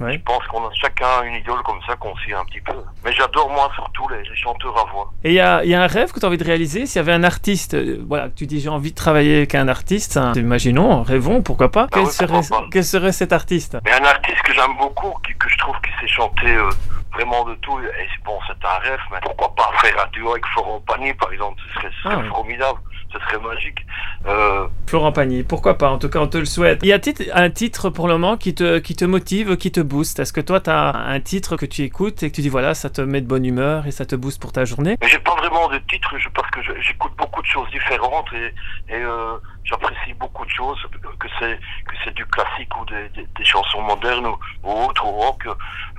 Ouais. 0.01 0.13
Je 0.13 0.19
pense 0.23 0.45
qu'on 0.47 0.65
a 0.65 0.71
chacun 0.73 1.23
une 1.23 1.35
idole 1.35 1.61
comme 1.63 1.79
ça 1.87 1.95
qu'on 1.95 2.15
suit 2.17 2.33
un 2.33 2.43
petit 2.45 2.59
peu. 2.61 2.73
Mais 3.03 3.13
j'adore 3.13 3.49
moi 3.49 3.69
surtout 3.75 4.07
les, 4.09 4.23
les 4.23 4.35
chanteurs 4.35 4.77
à 4.77 4.91
voix. 4.91 5.11
Et 5.23 5.29
il 5.29 5.35
y 5.35 5.39
a, 5.39 5.63
il 5.63 5.69
y 5.69 5.75
a 5.75 5.81
un 5.81 5.87
rêve 5.87 6.11
que 6.11 6.19
tu 6.19 6.25
as 6.25 6.27
envie 6.27 6.37
de 6.37 6.43
réaliser? 6.43 6.85
S'il 6.85 6.97
y 6.97 6.99
avait 6.99 7.13
un 7.13 7.23
artiste, 7.23 7.75
euh, 7.75 8.03
voilà, 8.07 8.29
tu 8.29 8.45
dis 8.45 8.59
j'ai 8.59 8.69
envie 8.69 8.91
de 8.91 8.95
travailler 8.95 9.37
avec 9.37 9.55
un 9.55 9.67
artiste, 9.67 10.17
hein, 10.17 10.33
imaginons, 10.35 11.01
rêvons, 11.03 11.41
pourquoi 11.41 11.71
pas. 11.71 11.87
Quel, 11.91 12.03
oui, 12.03 12.09
pourquoi 12.17 12.43
serait, 12.43 12.59
pas. 12.61 12.67
quel 12.71 12.83
serait 12.83 13.11
cet 13.13 13.31
artiste? 13.31 13.77
Mais 13.85 13.93
un 13.93 14.03
artiste 14.03 14.41
que 14.43 14.53
j'aime 14.53 14.75
beaucoup, 14.77 15.13
qui, 15.25 15.33
que 15.37 15.49
je 15.49 15.57
trouve 15.57 15.75
qui 15.81 15.91
sait 16.01 16.07
chanter 16.07 16.53
euh, 16.55 16.69
vraiment 17.13 17.45
de 17.45 17.55
tout, 17.55 17.79
et 17.79 18.07
bon, 18.25 18.37
c'est 18.47 18.67
un 18.67 18.77
rêve, 18.79 18.99
mais 19.11 19.19
pourquoi 19.21 19.53
pas 19.55 19.71
faire 19.81 19.95
un 20.05 20.09
duo 20.11 20.31
avec 20.31 20.45
Florent 20.47 20.81
Pagny, 20.85 21.13
par 21.13 21.31
exemple, 21.31 21.61
ce 21.67 21.73
serait, 21.75 21.91
ce 21.95 22.03
serait 22.09 22.15
Ah 22.25 22.29
formidable, 22.29 22.79
ce 23.19 23.25
serait 23.25 23.43
magique. 23.43 23.79
Euh, 24.27 24.67
Florent 24.87 25.11
Pagny, 25.11 25.43
pourquoi 25.43 25.77
pas 25.77 25.89
En 25.89 25.97
tout 25.97 26.09
cas, 26.09 26.19
on 26.19 26.27
te 26.27 26.37
le 26.37 26.45
souhaite. 26.45 26.79
Il 26.83 26.89
y 26.89 26.93
a 26.93 26.99
tit- 26.99 27.29
un 27.33 27.49
titre 27.49 27.89
pour 27.89 28.07
le 28.07 28.13
moment 28.17 28.37
qui 28.37 28.53
te, 28.55 28.79
qui 28.79 28.95
te 28.95 29.05
motive, 29.05 29.57
qui 29.57 29.71
te 29.71 29.79
booste 29.81 30.19
Est-ce 30.19 30.33
que 30.33 30.41
toi, 30.41 30.59
tu 30.59 30.69
as 30.69 30.95
un 30.95 31.19
titre 31.19 31.57
que 31.57 31.65
tu 31.65 31.83
écoutes 31.83 32.23
et 32.23 32.29
que 32.31 32.35
tu 32.35 32.41
dis 32.41 32.49
voilà, 32.49 32.73
ça 32.73 32.89
te 32.89 33.01
met 33.01 33.21
de 33.21 33.27
bonne 33.27 33.45
humeur 33.45 33.87
et 33.87 33.91
ça 33.91 34.05
te 34.05 34.15
booste 34.15 34.41
pour 34.41 34.51
ta 34.51 34.65
journée? 34.65 34.97
J'ai 35.05 35.19
pas 35.19 35.35
vraiment 35.35 35.69
de 35.69 35.77
titre, 35.89 36.15
je, 36.17 36.27
parce 36.29 36.49
que 36.51 36.59
j'écoute 36.81 37.11
beaucoup 37.17 37.41
de 37.41 37.47
choses 37.47 37.69
différentes 37.71 38.27
et, 38.33 38.93
et 38.93 39.01
euh, 39.01 39.35
j'apprécie 39.65 40.13
beaucoup 40.13 40.45
de 40.45 40.49
choses, 40.49 40.79
que 41.19 41.27
c'est 41.39 41.59
que 41.87 41.95
c'est 42.03 42.13
du 42.13 42.25
classique 42.25 42.69
ou 42.79 42.85
des, 42.85 43.09
des, 43.09 43.27
des 43.37 43.45
chansons 43.45 43.81
modernes 43.81 44.27
ou, 44.27 44.37
ou 44.63 44.71
autres, 44.85 45.05
ou 45.05 45.11
rock. 45.11 45.47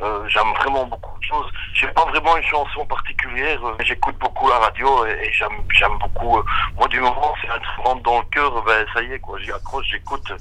Euh, 0.00 0.26
j'aime 0.28 0.52
vraiment 0.60 0.84
beaucoup 0.86 1.18
de 1.18 1.24
choses. 1.24 1.46
J'ai 1.74 1.88
pas 1.88 2.04
vraiment 2.06 2.36
une 2.36 2.42
chanson 2.44 2.84
particulière, 2.86 3.58
euh, 3.66 3.76
j'écoute 3.80 4.16
beaucoup 4.18 4.48
la 4.48 4.58
radio 4.58 5.04
et, 5.06 5.10
et 5.26 5.32
j'aime 5.32 5.58
j'aime 5.72 5.98
beaucoup. 5.98 6.38
euh, 6.38 6.42
moi, 6.78 6.86
du 6.88 7.00
moment 7.00 7.34
c'est 7.42 7.48
un 7.48 7.58
truc 7.58 7.84
rentre 7.84 8.02
dans 8.02 8.18
le 8.18 8.24
cœur, 8.26 8.62
ben 8.64 8.86
ça 8.94 9.02
y 9.02 9.12
est, 9.12 9.18
quoi. 9.18 9.38
J'y 9.40 9.52
accroche, 9.52 9.86
j'écoute. 9.90 10.32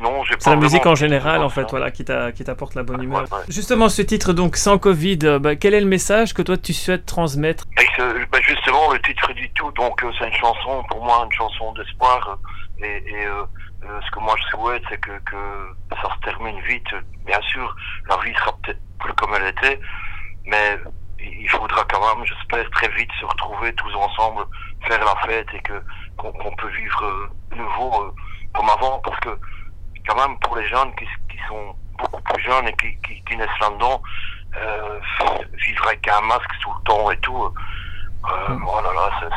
Non, 0.00 0.24
j'ai 0.24 0.34
pas. 0.34 0.40
C'est 0.40 0.50
la 0.50 0.56
musique 0.56 0.86
en 0.86 0.94
général, 0.94 1.42
en 1.42 1.48
fait, 1.50 1.68
voilà, 1.70 1.90
qui 1.90 2.04
t'a- 2.04 2.32
qui 2.32 2.42
t'apporte 2.44 2.74
la 2.74 2.82
bonne 2.82 3.02
humeur. 3.02 3.22
Ouais, 3.30 3.38
ouais. 3.38 3.44
Justement, 3.48 3.88
ce 3.88 4.02
titre, 4.02 4.32
donc, 4.32 4.56
sans 4.56 4.78
Covid, 4.78 5.38
bah, 5.40 5.56
quel 5.56 5.74
est 5.74 5.80
le 5.80 5.86
message 5.86 6.32
que 6.34 6.42
toi, 6.42 6.56
tu 6.56 6.72
souhaites 6.72 7.06
transmettre? 7.06 7.64
Ben 8.32 8.42
justement, 8.42 8.92
le 8.92 9.00
titre 9.02 9.32
dit 9.34 9.50
tout. 9.54 9.70
Donc, 9.72 10.02
c'est 10.18 10.26
une 10.26 10.34
chanson, 10.34 10.82
pour 10.88 11.04
moi, 11.04 11.22
une 11.24 11.32
chanson 11.32 11.72
d'espoir. 11.72 12.38
Et, 12.82 13.26
euh, 13.26 13.44
euh, 13.84 14.00
ce 14.04 14.10
que 14.10 14.20
moi 14.20 14.34
je 14.38 14.56
souhaite, 14.56 14.82
c'est 14.88 15.00
que, 15.00 15.12
ça 16.02 16.14
se 16.14 16.20
termine 16.20 16.60
vite. 16.62 16.88
Bien 17.26 17.40
sûr, 17.42 17.74
la 18.08 18.16
vie 18.18 18.34
sera 18.34 18.52
peut-être 18.62 18.80
plus 18.98 19.12
comme 19.14 19.34
elle 19.34 19.48
était, 19.48 19.80
mais 20.46 20.78
il 21.18 21.48
faudra 21.50 21.84
quand 21.84 22.00
même, 22.00 22.24
j'espère, 22.24 22.68
très 22.70 22.88
vite 22.88 23.10
se 23.20 23.26
retrouver 23.26 23.72
tous 23.74 23.94
ensemble, 23.94 24.44
faire 24.86 25.04
la 25.04 25.14
fête 25.26 25.48
et 25.52 25.60
que 25.60 25.82
qu'on 26.16 26.32
qu'on 26.32 26.54
peut 26.56 26.68
vivre 26.68 27.04
euh, 27.04 27.56
nouveau 27.56 28.02
euh, 28.02 28.14
comme 28.54 28.70
avant. 28.70 28.98
Parce 29.00 29.20
que 29.20 29.38
quand 30.06 30.16
même, 30.16 30.38
pour 30.40 30.56
les 30.56 30.66
jeunes 30.68 30.94
qui, 30.96 31.06
sont 31.48 31.74
beaucoup 31.98 32.22
plus 32.22 32.42
jeunes 32.42 32.68
et 32.68 32.72
qui, 32.74 32.96
qui, 33.02 33.22
qui 33.24 33.36
naissent 33.36 33.48
là-dedans, 33.60 34.02
vivre 35.54 35.86
avec 35.86 36.08
un 36.08 36.20
masque 36.22 36.50
tout 36.62 36.70
le 36.78 36.84
temps 36.84 37.10
et 37.10 37.16
tout, 37.18 37.52
euh, 38.24 38.54
voilà, 38.64 38.92
là, 38.92 39.10
c'est- 39.20 39.30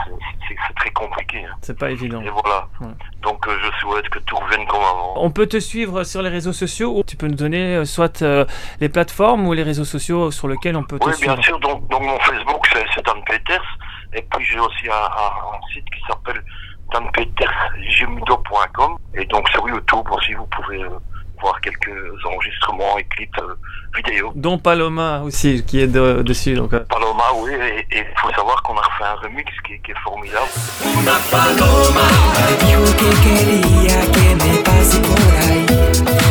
très 0.76 0.90
compliqué. 0.92 1.46
hein. 1.46 1.56
C'est 1.62 1.78
pas 1.78 1.90
évident. 1.92 2.22
Et 2.22 2.30
voilà. 2.30 2.68
Ouais. 2.82 2.88
Donc, 3.22 3.48
euh, 3.48 3.58
je 3.64 3.72
souhaite 3.80 4.08
que 4.10 4.20
tout 4.20 4.36
revienne 4.36 4.66
comme 4.68 4.82
avant. 4.82 5.14
On 5.18 5.32
peut 5.32 5.48
te 5.48 5.60
suivre 5.60 6.04
sur 6.04 6.22
les 6.22 6.30
réseaux 6.30 6.52
sociaux 6.54 6.94
ou 6.98 7.04
tu 7.04 7.16
peux 7.16 7.28
nous 7.28 7.36
donner 7.36 7.78
euh, 7.78 7.86
soit 7.86 8.22
euh, 8.22 8.46
les 8.82 8.90
plateformes 8.90 9.48
ou 9.48 9.54
les 9.54 9.64
réseaux 9.64 9.86
sociaux 9.86 10.32
sur 10.32 10.48
lesquels 10.48 10.76
on 10.76 10.84
peut 10.84 11.00
te 11.00 11.06
Oui, 11.06 11.14
suivre. 11.16 11.34
bien 11.36 11.44
sûr. 11.44 11.60
Donc, 11.60 11.88
donc 11.90 12.02
mon 12.02 12.20
Facebook, 12.20 12.68
c'est 12.74 13.06
Dan 13.06 13.24
Peters. 13.26 13.64
Et 14.14 14.22
puis, 14.22 14.46
j'ai 14.46 14.60
aussi 14.60 14.90
un, 14.90 14.94
un- 14.94 15.56
un 15.56 15.60
site 15.74 15.86
qui 15.86 16.02
s'appelle 16.08 16.44
danpetersgemudo.com. 16.92 18.98
Et 19.16 19.26
donc, 19.26 19.48
sur 19.50 19.68
YouTube 19.68 20.08
aussi, 20.12 20.34
vous 20.34 20.46
pouvez 20.48 20.84
euh, 20.84 20.90
voir 21.42 21.60
quelques 21.62 21.92
enregistrements 22.26 22.98
et 22.98 23.04
clips 23.06 23.38
euh, 23.40 23.54
vidéo. 23.96 24.32
Dont 24.36 24.58
Paloma 24.58 25.22
aussi, 25.24 25.64
qui 25.66 25.80
est 25.82 25.88
de- 25.88 26.22
dessus. 26.22 26.56
Donc, 26.56 26.74
euh, 26.74 26.80
Paloma, 26.90 27.24
oui. 27.38 27.52
Et 27.92 27.98
il 28.00 28.06
faut 28.22 28.32
savoir 28.34 28.62
qu'on 28.64 28.76
a 28.78 28.82
refait 28.82 29.04
un 29.04 29.16
remix 29.16 29.52
qui, 29.68 29.80
qui 29.82 29.92
est 29.92 30.00
formidable. 30.04 30.48
Una 31.00 31.18
paloma 31.32 32.08
Me 32.34 32.66
dijo 32.66 32.84
que 32.98 33.10
quería 33.24 34.12
que 34.12 34.36
me 34.36 34.64
pase 34.64 35.00
por 35.02 36.14
ahí. 36.18 36.23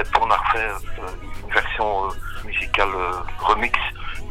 Et 0.00 0.02
puis, 0.04 0.20
on 0.20 0.30
a 0.30 0.36
refait 0.36 0.68
euh, 0.68 1.06
une 1.46 1.52
version 1.52 2.04
euh, 2.04 2.08
musicale 2.46 2.88
euh, 2.94 3.12
remix 3.38 3.78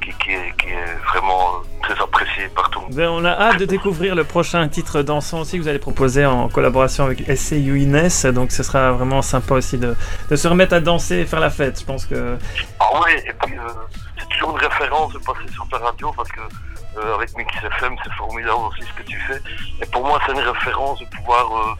qui, 0.02 0.12
qui, 0.24 0.32
est, 0.32 0.56
qui 0.58 0.68
est 0.70 0.96
vraiment 1.10 1.62
très 1.82 2.02
appréciée 2.02 2.48
par 2.50 2.70
tout 2.70 2.80
le 2.80 2.86
monde. 2.86 2.96
ben, 2.96 3.10
on 3.10 3.26
a 3.26 3.32
hâte 3.32 3.60
de 3.60 3.66
découvrir 3.66 4.16
le 4.16 4.24
prochain 4.24 4.68
titre 4.68 5.02
dansant 5.02 5.42
aussi 5.42 5.58
que 5.58 5.64
vous 5.64 5.68
allez 5.68 5.80
proposer 5.80 6.26
en 6.26 6.50
collaboration 6.50 7.06
avec 7.06 7.24
SCU 7.36 7.80
Inès. 7.80 8.26
Donc 8.26 8.52
ce 8.52 8.64
sera 8.64 8.92
vraiment 8.92 9.22
sympa 9.22 9.56
aussi 9.56 9.78
de, 9.78 9.96
de 10.30 10.36
se 10.36 10.48
remettre 10.48 10.74
à 10.74 10.80
danser 10.80 11.18
et 11.18 11.26
faire 11.26 11.40
la 11.40 11.50
fête. 11.50 11.80
Je 11.80 11.86
pense 11.86 12.06
que 12.06 12.38
Ah 12.80 12.86
oui, 13.06 13.12
et 13.26 13.34
puis 13.34 13.58
euh, 13.58 13.62
c'est 14.18 14.28
toujours 14.30 14.58
une 14.58 14.66
référence 14.66 15.14
de 15.14 15.20
passer 15.20 15.52
sur 15.54 15.68
ta 15.70 15.78
radio 15.78 16.12
parce 16.16 16.30
que 16.32 16.42
euh, 16.98 17.16
avec 17.16 17.36
Mix 17.38 17.54
FM, 17.64 17.96
c'est 18.04 18.14
formidable 18.14 18.62
aussi 18.70 18.82
ce 18.84 18.94
que 19.02 19.08
tu 19.08 19.20
fais. 19.28 19.42
Et 19.82 19.86
pour 19.88 20.06
moi, 20.06 20.20
c'est 20.26 20.32
une 20.32 20.40
référence 20.40 21.00
de 21.00 21.06
pouvoir 21.06 21.46
euh, 21.52 21.74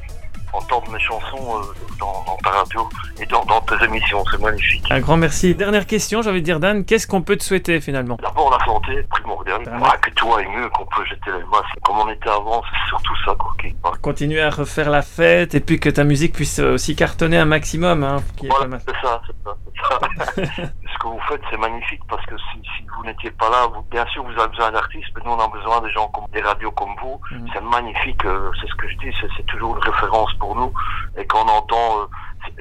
entendre 0.58 0.92
mes 0.92 1.00
chansons 1.00 1.60
euh, 1.60 1.62
dans, 2.00 2.24
dans 2.26 2.38
ta 2.44 2.50
radio 2.52 2.88
et 3.20 3.26
dans, 3.28 3.44
dans 3.46 3.62
tes 3.62 3.84
émissions. 3.86 4.24
C'est 4.32 4.42
magnifique. 4.42 4.86
un 4.92 5.00
grand 5.00 5.18
merci. 5.18 5.56
Dernière 5.56 5.86
question, 5.86 6.22
j'ai 6.22 6.30
envie 6.30 6.42
de 6.42 6.46
dire 6.46 6.60
Dan, 6.60 6.86
qu'est-ce 6.86 7.08
qu'on 7.08 7.22
peut 7.22 7.36
te 7.38 7.44
souhaiter 7.44 7.80
finalement? 7.82 8.18
D'abord, 8.22 8.56
la 8.58 8.64
santé, 8.66 9.04
primordiale. 9.10 9.62
Ah, 9.72 9.78
Ah, 9.94 9.98
que 9.98 10.10
tout 10.12 10.34
aille 10.34 10.48
mieux, 10.48 10.70
qu'on 10.70 10.86
peut 10.86 11.06
jeter 11.06 11.32
les 11.32 11.44
masques. 11.46 11.80
Comme 11.84 11.98
on 12.00 12.10
était 12.10 12.30
avant, 12.30 12.62
c'est 12.64 12.90
surtout 12.90 13.16
ça. 13.26 13.36
Quoi, 13.38 13.54
qui... 13.62 13.76
Continuer 14.02 14.42
à 14.42 14.50
refaire 14.50 14.90
la 14.90 15.02
fête 15.02 15.56
et 15.56 15.60
puis 15.60 15.80
que 15.80 15.90
ta 15.90 16.04
musique 16.04 16.34
puisse 16.34 16.60
euh, 16.60 16.74
aussi 16.76 16.96
cartonner 16.96 17.38
un 17.38 17.46
maximum. 17.46 18.04
Hein, 18.04 18.18
Voilà, 18.44 18.78
c'est 18.80 18.96
ça, 19.02 19.22
c'est 19.28 19.36
ça, 19.44 19.56
ça. 19.90 20.00
Ce 20.66 20.98
que 21.00 21.08
vous 21.08 21.20
faites, 21.28 21.42
c'est 21.52 21.58
magnifique 21.58 22.02
parce 22.10 22.26
que 22.26 22.36
si, 22.38 22.60
si 22.78 22.86
vous 22.98 23.04
n'étiez 23.06 23.32
pas 23.32 23.50
là, 23.50 23.68
vous, 23.74 23.82
bien 23.92 24.06
sûr, 24.08 24.24
vous 24.24 24.40
avez 24.40 24.50
besoin 24.50 24.72
d'artistes, 24.72 25.10
mais 25.16 25.22
nous, 25.26 25.32
on 25.32 25.40
a 25.40 25.48
besoin 25.48 25.82
des 25.82 25.92
gens 25.92 26.08
comme 26.10 26.26
des 26.34 26.42
radios 26.42 26.72
comme 26.72 26.96
vous. 27.02 27.20
Mhm. 27.32 27.48
C'est 27.54 27.62
magnifique, 27.64 28.24
euh, 28.26 28.50
c'est 28.62 28.68
ce 28.68 28.76
que 28.76 28.88
je 28.90 28.96
dis, 28.98 29.16
c'est, 29.20 29.28
c'est 29.38 29.46
toujours 29.48 29.76
une 29.78 29.84
référence 29.84 30.34
pour 30.40 30.45
nous. 30.54 30.72
Et 31.18 31.26
quand 31.26 31.44
on 31.46 31.50
entend 31.50 32.02
euh, 32.02 32.06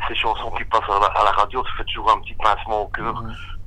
ces 0.08 0.14
chansons 0.14 0.50
qui 0.52 0.64
passent 0.64 0.88
à 0.88 0.98
la, 1.00 1.06
à 1.06 1.24
la 1.24 1.30
radio, 1.32 1.62
ça 1.64 1.70
fait 1.76 1.84
toujours 1.84 2.10
un 2.12 2.20
petit 2.20 2.34
pincement 2.34 2.82
au 2.84 2.86
cœur. 2.86 3.22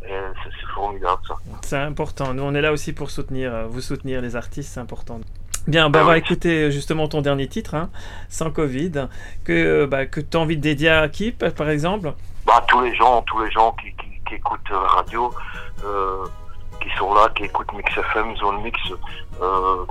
Et 0.08 0.13
c'est, 0.43 0.67
formidable, 0.73 1.21
ça. 1.27 1.36
C'est 1.62 1.77
important. 1.77 2.34
Nous, 2.34 2.41
on 2.43 2.56
est 2.56 2.62
là 2.62 2.71
aussi 2.71 2.93
pour 2.93 3.10
soutenir, 3.12 3.53
euh, 3.53 3.65
vous 3.67 3.82
soutenir 3.82 4.21
les 4.21 4.36
artistes, 4.38 4.73
c'est 4.73 4.80
important. 4.80 5.19
Bien, 5.67 5.89
bah, 5.89 5.99
Ah 5.99 6.03
on 6.03 6.08
va 6.08 6.13
oui. 6.13 6.19
écouter 6.19 6.63
euh, 6.63 6.71
justement 6.71 7.10
ton 7.10 7.21
dernier 7.21 7.47
titre, 7.47 7.75
hein, 7.75 7.89
sans 8.30 8.49
Covid, 8.49 9.10
que, 9.43 9.86
bah, 9.86 10.06
que 10.06 10.21
tu 10.21 10.38
as 10.38 10.39
envie 10.39 10.56
de 10.56 10.62
dédier 10.62 10.89
à 10.89 11.10
qui, 11.10 11.34
par 11.34 11.69
exemple? 11.69 12.13
Bah, 12.45 12.63
tous 12.69 12.80
les 12.82 12.95
gens, 12.95 13.21
tous 13.23 13.39
les 13.43 13.51
gens 13.51 13.73
qui, 13.73 13.91
qui, 13.97 14.21
qui 14.25 14.36
écoutent 14.36 14.69
la 14.69 14.80
radio, 14.80 15.34
euh, 15.84 16.25
qui 16.82 16.89
sont 16.97 17.13
là, 17.13 17.27
qui 17.36 17.43
écoutent 17.43 17.73
Mix 17.73 17.97
FM, 17.97 18.36
Zone 18.38 18.62
Mix. 18.62 18.80
Euh, 19.41 19.86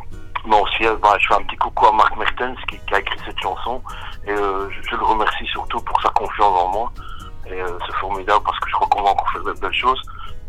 aussi, 0.54 0.85
bah, 1.02 1.16
je 1.18 1.26
fais 1.26 1.35
un 1.35 1.42
petit 1.44 1.56
coucou 1.56 1.87
à 1.87 1.92
Marc 1.92 2.16
Mertens 2.16 2.56
qui, 2.68 2.78
qui 2.78 2.94
a 2.94 3.00
écrit 3.00 3.18
cette 3.24 3.38
chanson. 3.40 3.82
Et 4.26 4.30
euh, 4.30 4.68
je, 4.70 4.90
je 4.90 4.96
le 4.96 5.04
remercie 5.04 5.46
surtout 5.46 5.80
pour 5.80 6.00
sa 6.00 6.09
confiance 6.11 6.61
en 6.61 6.68
moi. 6.68 6.92
Et 7.46 7.61
euh, 7.61 7.78
c'est 7.87 7.96
formidable 7.96 8.44
parce 8.44 8.59
que 8.61 8.68
je 8.68 8.74
crois 8.74 8.88
qu'on 8.88 9.02
va 9.02 9.11
encore 9.11 9.30
faire 9.32 9.44
de 9.44 9.52
belles 9.61 9.72
choses. 9.72 10.02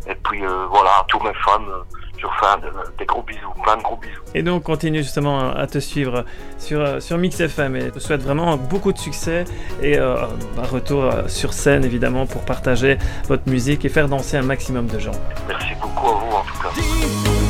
Et 0.10 0.15
puis 0.15 0.45
euh, 0.45 0.65
voilà, 0.69 0.89
à 0.89 1.05
tous 1.07 1.19
mes 1.19 1.33
fans, 1.45 1.62
euh, 1.67 1.83
je 2.17 2.23
leur 2.23 2.39
fais 2.39 2.67
des 2.97 3.05
gros 3.05 3.21
bisous, 3.21 3.53
plein 3.63 3.77
de 3.77 3.83
gros 3.83 3.97
bisous. 3.97 4.21
Et 4.33 4.41
donc, 4.41 4.63
continue 4.63 4.99
justement 4.99 5.51
à 5.51 5.67
te 5.67 5.79
suivre 5.79 6.25
sur, 6.57 7.01
sur 7.01 7.17
Mix 7.17 7.39
FM 7.39 7.75
et 7.75 7.81
je 7.81 7.89
te 7.89 7.99
souhaite 7.99 8.23
vraiment 8.23 8.57
beaucoup 8.57 8.93
de 8.93 8.97
succès 8.97 9.45
et 9.81 9.97
euh, 9.97 10.15
un 10.57 10.67
retour 10.67 11.03
euh, 11.03 11.27
sur 11.27 11.53
scène 11.53 11.83
évidemment 11.83 12.25
pour 12.25 12.43
partager 12.45 12.97
votre 13.27 13.47
musique 13.49 13.86
et 13.86 13.89
faire 13.89 14.07
danser 14.07 14.38
un 14.38 14.43
maximum 14.43 14.88
de 14.88 14.99
gens. 14.99 15.12
Merci 15.47 15.75
beaucoup 15.81 16.07
à 16.07 16.13
vous 16.13 16.36
en 16.36 16.43
tout 16.43 16.60
cas. 16.62 17.46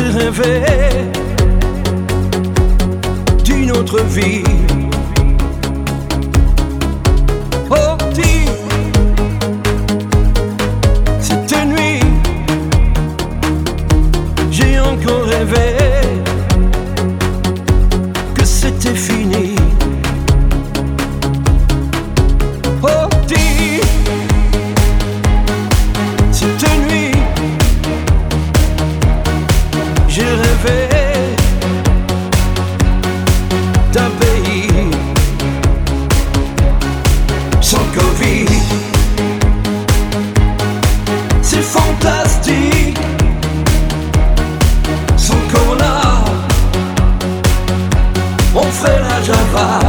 Je 0.00 0.18
rêvais 0.18 1.12
d'une 3.44 3.70
autre 3.72 4.00
vie. 4.04 4.44
Oh, 7.70 7.96
dis, 8.12 8.46
cette 11.20 11.66
nuit, 11.66 12.00
j'ai 14.50 14.80
encore 14.80 15.24
rêvé 15.24 15.79
봐. 49.52 49.79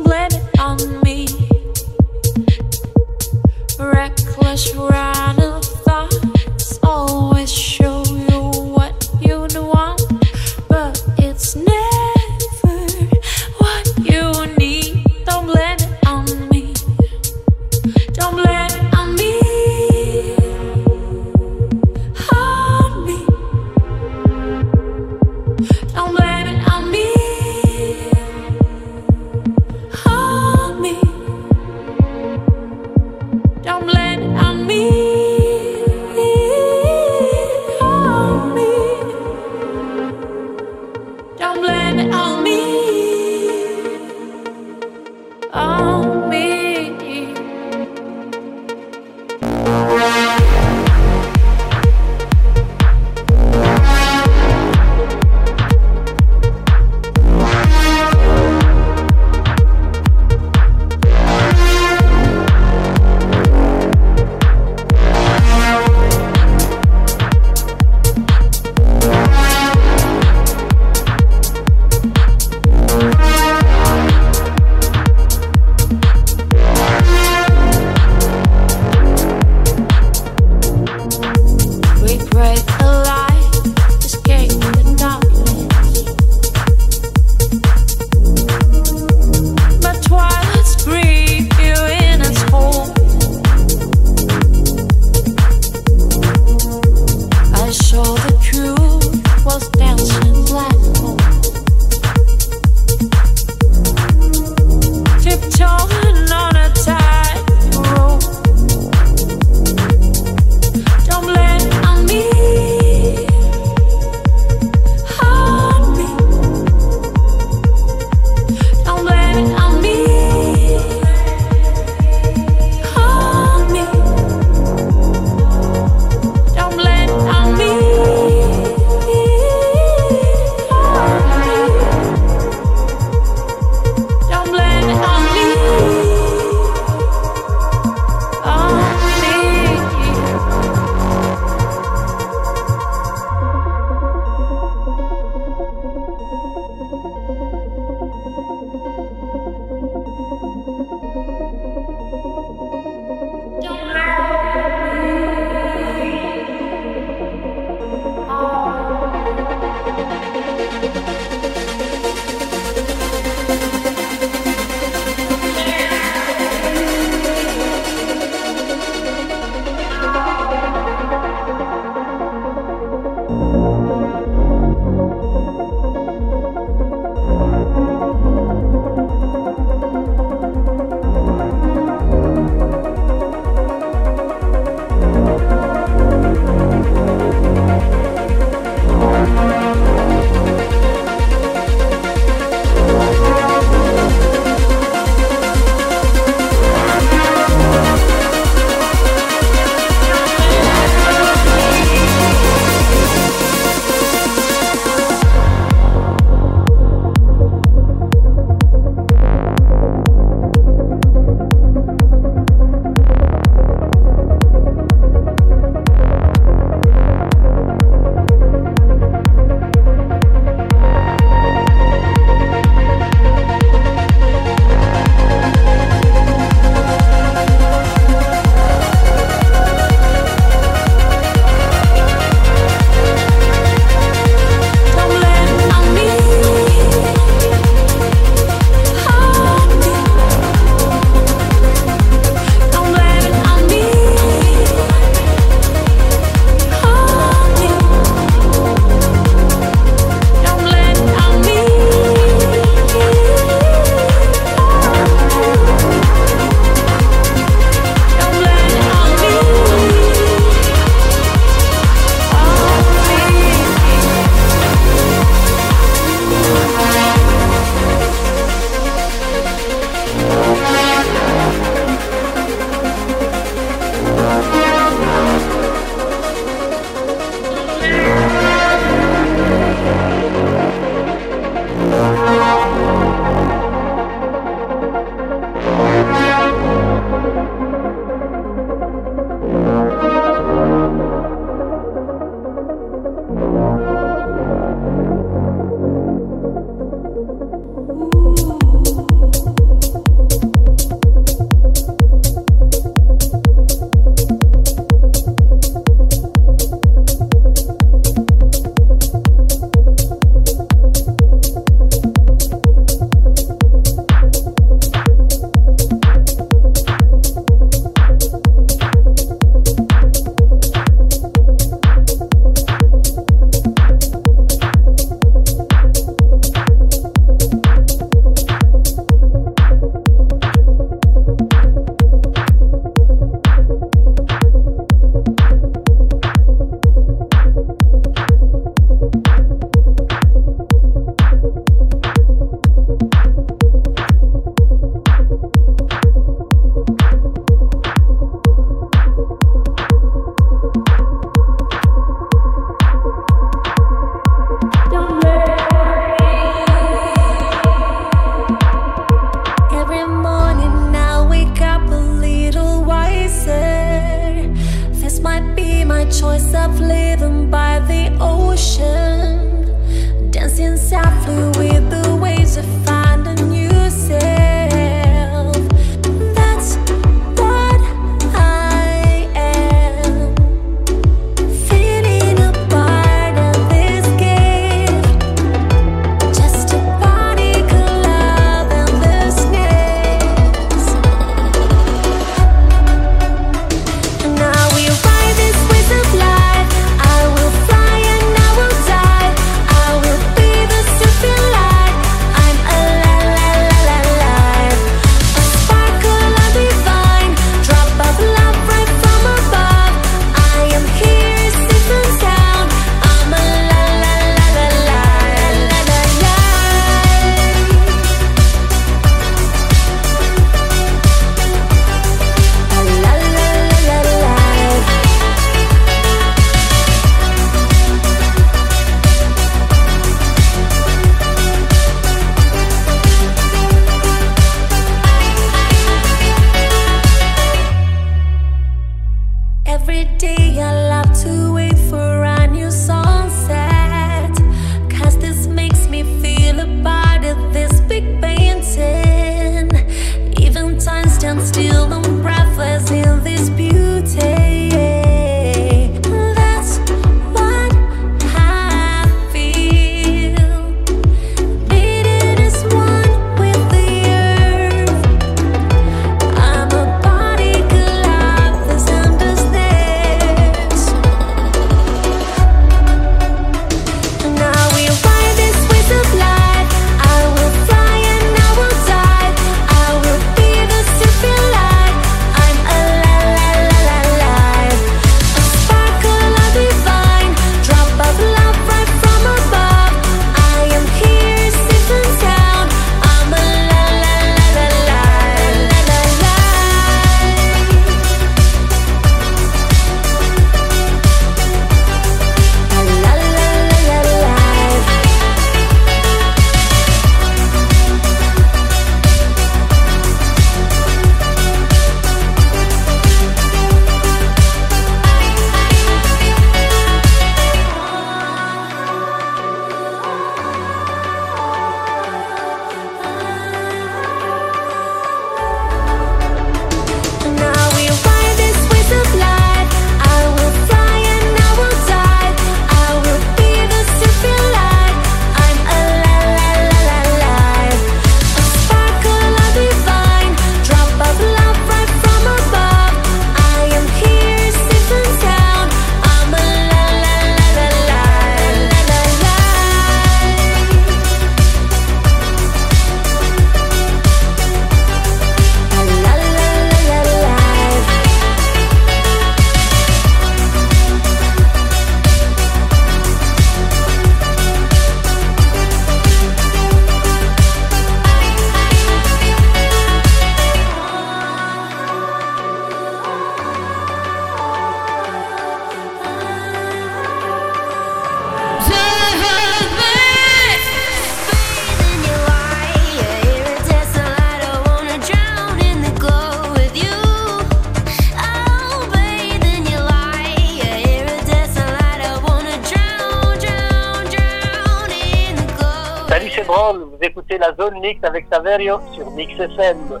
Sur 598.58 599.08
Mix 599.12 599.38
FM. 599.38 600.00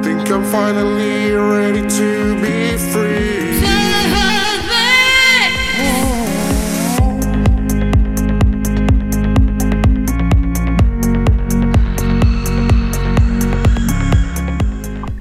Think 0.00 0.30
I'm 0.30 0.44
finally 0.44 1.32
ready 1.32 1.82
to 1.82 2.36
be 2.40 2.78
free. 2.78 3.66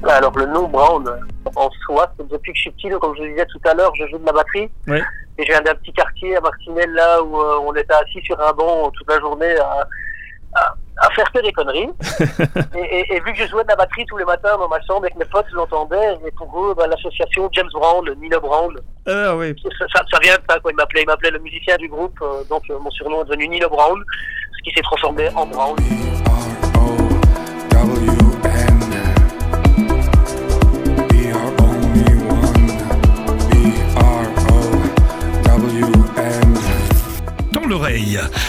Alors 0.08 0.38
le 0.38 0.46
nom 0.46 0.68
Brown, 0.68 1.10
en 1.56 1.70
soi, 1.88 2.14
c'est 2.16 2.28
depuis 2.30 2.52
que 2.52 2.58
je 2.58 2.62
suis 2.62 2.72
petit, 2.72 2.90
comme 3.02 3.16
je 3.18 3.24
le 3.24 3.30
disais 3.30 3.48
tout 3.48 3.60
à 3.68 3.74
l'heure, 3.74 3.92
je 3.96 4.06
joue 4.08 4.20
de 4.20 4.26
la 4.28 4.32
batterie. 4.32 4.70
Et 5.38 5.44
je 5.44 5.52
viens 5.52 5.62
d'un 5.62 5.74
petit 5.74 5.92
quartier 5.92 6.38
à 6.38 6.42
Martinelle, 6.42 6.92
là 6.94 7.24
où 7.24 7.36
euh, 7.36 7.58
on 7.64 7.74
était 7.74 7.94
assis 7.94 8.22
sur 8.22 8.40
un 8.40 8.54
banc 8.54 8.92
toute 8.92 9.10
la 9.10 9.20
journée 9.20 9.58
à, 9.58 9.88
à, 10.54 10.76
à 11.06 11.10
faire 11.12 11.32
que 11.32 11.40
des 11.42 11.52
conneries. 11.52 11.90
et, 12.76 12.80
et- 13.00 13.16
et 13.16 13.20
vu 13.22 13.34
que 13.34 13.40
je 13.40 13.48
jouais 13.48 13.64
de 13.64 13.70
la 13.70 13.76
batterie 13.76 14.06
tous 14.08 14.18
les 14.18 14.26
matins 14.26 14.58
dans 14.58 14.68
ma 14.68 14.82
chambre 14.82 15.06
et 15.06 15.12
que 15.12 15.18
mes 15.20 15.26
potes 15.26 15.46
l'entendaient, 15.54 16.18
et 16.26 16.32
pour 16.32 16.50
eux, 16.66 16.74
bah, 16.76 16.88
l'association 16.88 17.50
James 17.54 17.70
Brown, 17.74 18.06
Nino 18.22 18.40
Brown, 18.40 18.76
Ah 19.08 19.36
oui. 19.36 19.54
ça, 19.64 19.86
ça- 19.96 20.04
ça 20.12 20.20
vient 20.22 20.36
de 20.36 20.42
ça, 20.50 20.60
quoi. 20.60 20.72
Il 20.72 20.76
m'appelait, 20.76 21.02
il 21.04 21.08
m'appelait 21.08 21.32
le 21.32 21.40
musicien 21.40 21.76
du 21.78 21.88
groupe, 21.90 22.18
euh, 22.22 22.44
donc 22.50 22.64
euh, 22.70 22.80
mon 22.80 22.90
surnom 22.92 23.22
est 23.24 23.26
devenu 23.26 23.48
Nino 23.48 23.70
Brown, 23.70 24.02
ce 24.58 24.64
qui 24.64 24.76
s'est 24.76 24.82
transformé 24.84 25.30
en 25.36 25.46
Brown. 25.46 25.76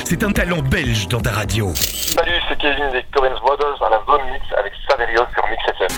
C'est 0.07 0.24
un 0.24 0.32
talent 0.32 0.62
belge 0.62 1.09
dans 1.09 1.20
ta 1.20 1.30
radio. 1.30 1.70
Salut, 1.74 2.41
c'est 2.49 2.57
Kevin 2.57 2.91
des 2.91 3.05
Coven's 3.12 3.39
Brothers 3.41 3.82
à 3.82 3.91
la 3.91 4.03
zone 4.07 4.30
mix 4.32 4.43
avec 4.57 4.72
Saverio 4.89 5.26
sur 5.34 5.47
Mix 5.51 5.62
FM. 5.78 5.89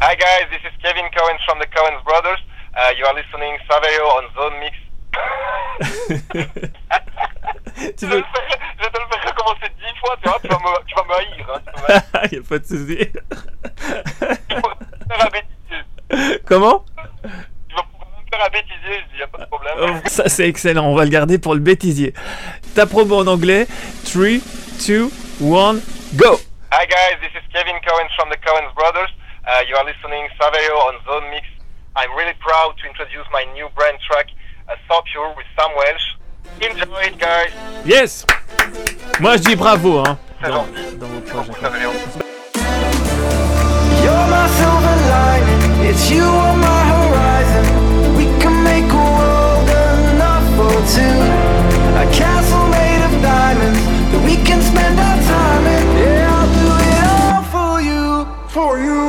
Hi 0.00 0.14
guys, 0.14 0.46
this 0.52 0.62
is 0.62 0.70
Kevin 0.80 1.10
Cohen 1.10 1.36
from 1.44 1.58
the 1.58 1.66
Cohen 1.74 1.98
Brothers. 2.04 2.38
Uh, 2.76 2.92
you 2.96 3.04
are 3.06 3.14
listening 3.14 3.58
Saverio 3.68 4.06
on 4.18 4.30
Zone 4.36 4.60
Mix. 4.60 4.76
Tu 7.96 8.06
je, 8.06 8.06
veux- 8.06 8.16
vais 8.16 8.22
te 8.22 8.26
faire- 8.28 8.58
je 8.78 8.82
vais 8.84 8.90
te 8.90 8.98
le 9.00 9.06
faire 9.08 9.24
recommencer 9.32 9.72
dix 9.78 9.98
fois, 10.00 10.16
tu 10.22 10.28
vois, 10.28 10.38
tu 10.42 10.48
vas 10.48 10.58
me, 10.58 10.84
tu 10.86 10.94
vas 10.94 11.04
me 11.04 11.14
haïr. 11.14 11.46
Hein, 11.54 11.60
tu 11.66 11.80
vas 11.82 11.88
me 11.88 12.18
haïr. 12.18 12.32
y 12.32 12.36
a 12.36 12.42
pas 12.48 12.58
de 12.58 12.64
souci. 12.64 12.98
Tu 12.98 14.54
vas 15.08 15.24
me 15.24 15.30
bêtisier. 15.30 16.40
Comment? 16.46 16.84
Tu 17.68 17.74
vas 17.76 17.82
me 17.84 18.30
faire 18.30 18.46
un 18.46 18.50
bêtisier, 18.50 18.94
je 19.06 19.12
dis, 19.12 19.18
y 19.20 19.22
a 19.22 19.26
pas 19.28 19.38
de 19.38 19.44
problème. 19.46 19.74
Oh, 19.80 20.08
Ça 20.08 20.28
c'est 20.28 20.48
excellent, 20.48 20.84
on 20.86 20.94
va 20.94 21.04
le 21.04 21.10
garder 21.10 21.38
pour 21.38 21.54
le 21.54 21.60
bêtisier. 21.60 22.14
Ta 22.74 22.86
promo 22.86 23.20
en 23.20 23.26
anglais 23.26 23.66
3, 24.04 24.38
2, 24.86 25.10
1, 25.40 25.74
go 26.14 26.40
Hi 26.72 26.84
guys, 26.86 27.16
this 27.20 27.32
is 27.34 27.44
Kevin 27.52 27.78
Cohen 27.86 28.06
from 28.16 28.28
the 28.30 28.36
Cohen's 28.44 28.72
Brothers. 28.74 29.10
Uh, 29.46 29.62
you 29.68 29.74
are 29.76 29.84
listening 29.84 30.28
Saverio 30.38 30.76
on 30.88 30.94
Zone 31.06 31.30
Mix. 31.30 31.46
I'm 31.96 32.12
really 32.16 32.34
proud 32.38 32.76
to 32.78 32.86
introduce 32.86 33.24
my 33.32 33.44
new 33.54 33.68
brand 33.74 33.98
track, 34.06 34.26
uh, 34.68 34.76
So 34.86 35.00
Pure 35.10 35.32
with 35.36 35.46
Sam 35.58 35.70
Welsh. 35.76 36.04
Enjoy 36.60 37.02
it 37.06 37.18
guys. 37.18 37.52
Yes 37.84 38.24
Moi 39.20 39.36
je 39.36 39.42
dis 39.42 39.56
bravo 39.56 39.98
hein. 40.00 40.18
C'est 40.42 40.48
Dans, 40.50 40.54
gentil. 40.66 40.96
dans 41.00 41.06
vos 41.08 41.20
projets. 41.20 41.52
Saverio. 41.60 41.90
You're 44.02 44.26
my 44.28 44.48
silver 44.56 44.96
lining, 45.10 45.90
it's 45.90 46.10
you 46.10 46.22
on 46.24 46.58
my 46.60 46.82
horizon. 46.94 48.16
We 48.16 48.24
can 48.40 48.62
make 48.62 48.84
a 48.90 49.04
world 49.18 49.68
enough 50.14 50.46
for 50.56 50.72
two. 50.94 51.18
A 51.98 52.06
castle 52.12 52.66
made 52.68 53.02
of 53.04 53.12
diamonds 53.22 53.80
that 54.12 54.22
we 54.24 54.36
can 54.44 54.60
spend 54.62 54.98
our 54.98 55.18
time 55.26 55.66
in. 55.66 55.84
Yeah, 55.98 56.30
I'll 56.30 56.52
do 56.54 56.68
it 56.88 57.04
all 57.18 57.42
for 57.54 57.80
you, 57.82 58.26
for 58.48 58.78
you. 58.78 59.07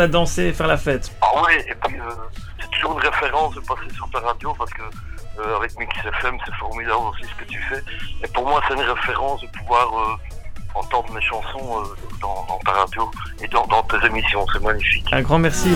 À 0.00 0.08
danser 0.08 0.44
et 0.44 0.52
faire 0.52 0.66
la 0.66 0.76
fête. 0.76 1.10
Ah 1.22 1.42
oui, 1.46 1.54
et 1.68 1.74
puis 1.86 1.98
euh, 1.98 2.04
c'est 2.60 2.70
toujours 2.70 2.98
une 2.98 3.06
référence 3.08 3.54
de 3.54 3.60
passer 3.60 3.94
sur 3.94 4.08
ta 4.10 4.20
radio 4.20 4.54
parce 4.58 4.70
que 4.72 4.82
euh, 5.38 5.56
avec 5.56 5.78
Mix 5.78 5.94
FM, 6.04 6.36
c'est 6.44 6.54
formidable 6.54 7.04
aussi 7.10 7.22
ce 7.30 7.44
que 7.44 7.48
tu 7.50 7.60
fais. 7.68 7.82
Et 8.24 8.28
pour 8.28 8.46
moi, 8.46 8.62
c'est 8.66 8.74
une 8.74 8.80
référence 8.80 9.40
de 9.42 9.46
pouvoir 9.48 9.88
euh, 9.92 10.78
entendre 10.78 11.12
mes 11.12 11.20
chansons 11.22 11.82
euh, 11.82 11.94
dans, 12.20 12.46
dans 12.48 12.58
ta 12.64 12.72
radio 12.72 13.10
et 13.42 13.48
dans, 13.48 13.66
dans 13.66 13.82
tes 13.82 14.06
émissions. 14.06 14.46
C'est 14.52 14.62
magnifique. 14.62 15.06
Un 15.12 15.22
grand 15.22 15.38
merci. 15.38 15.68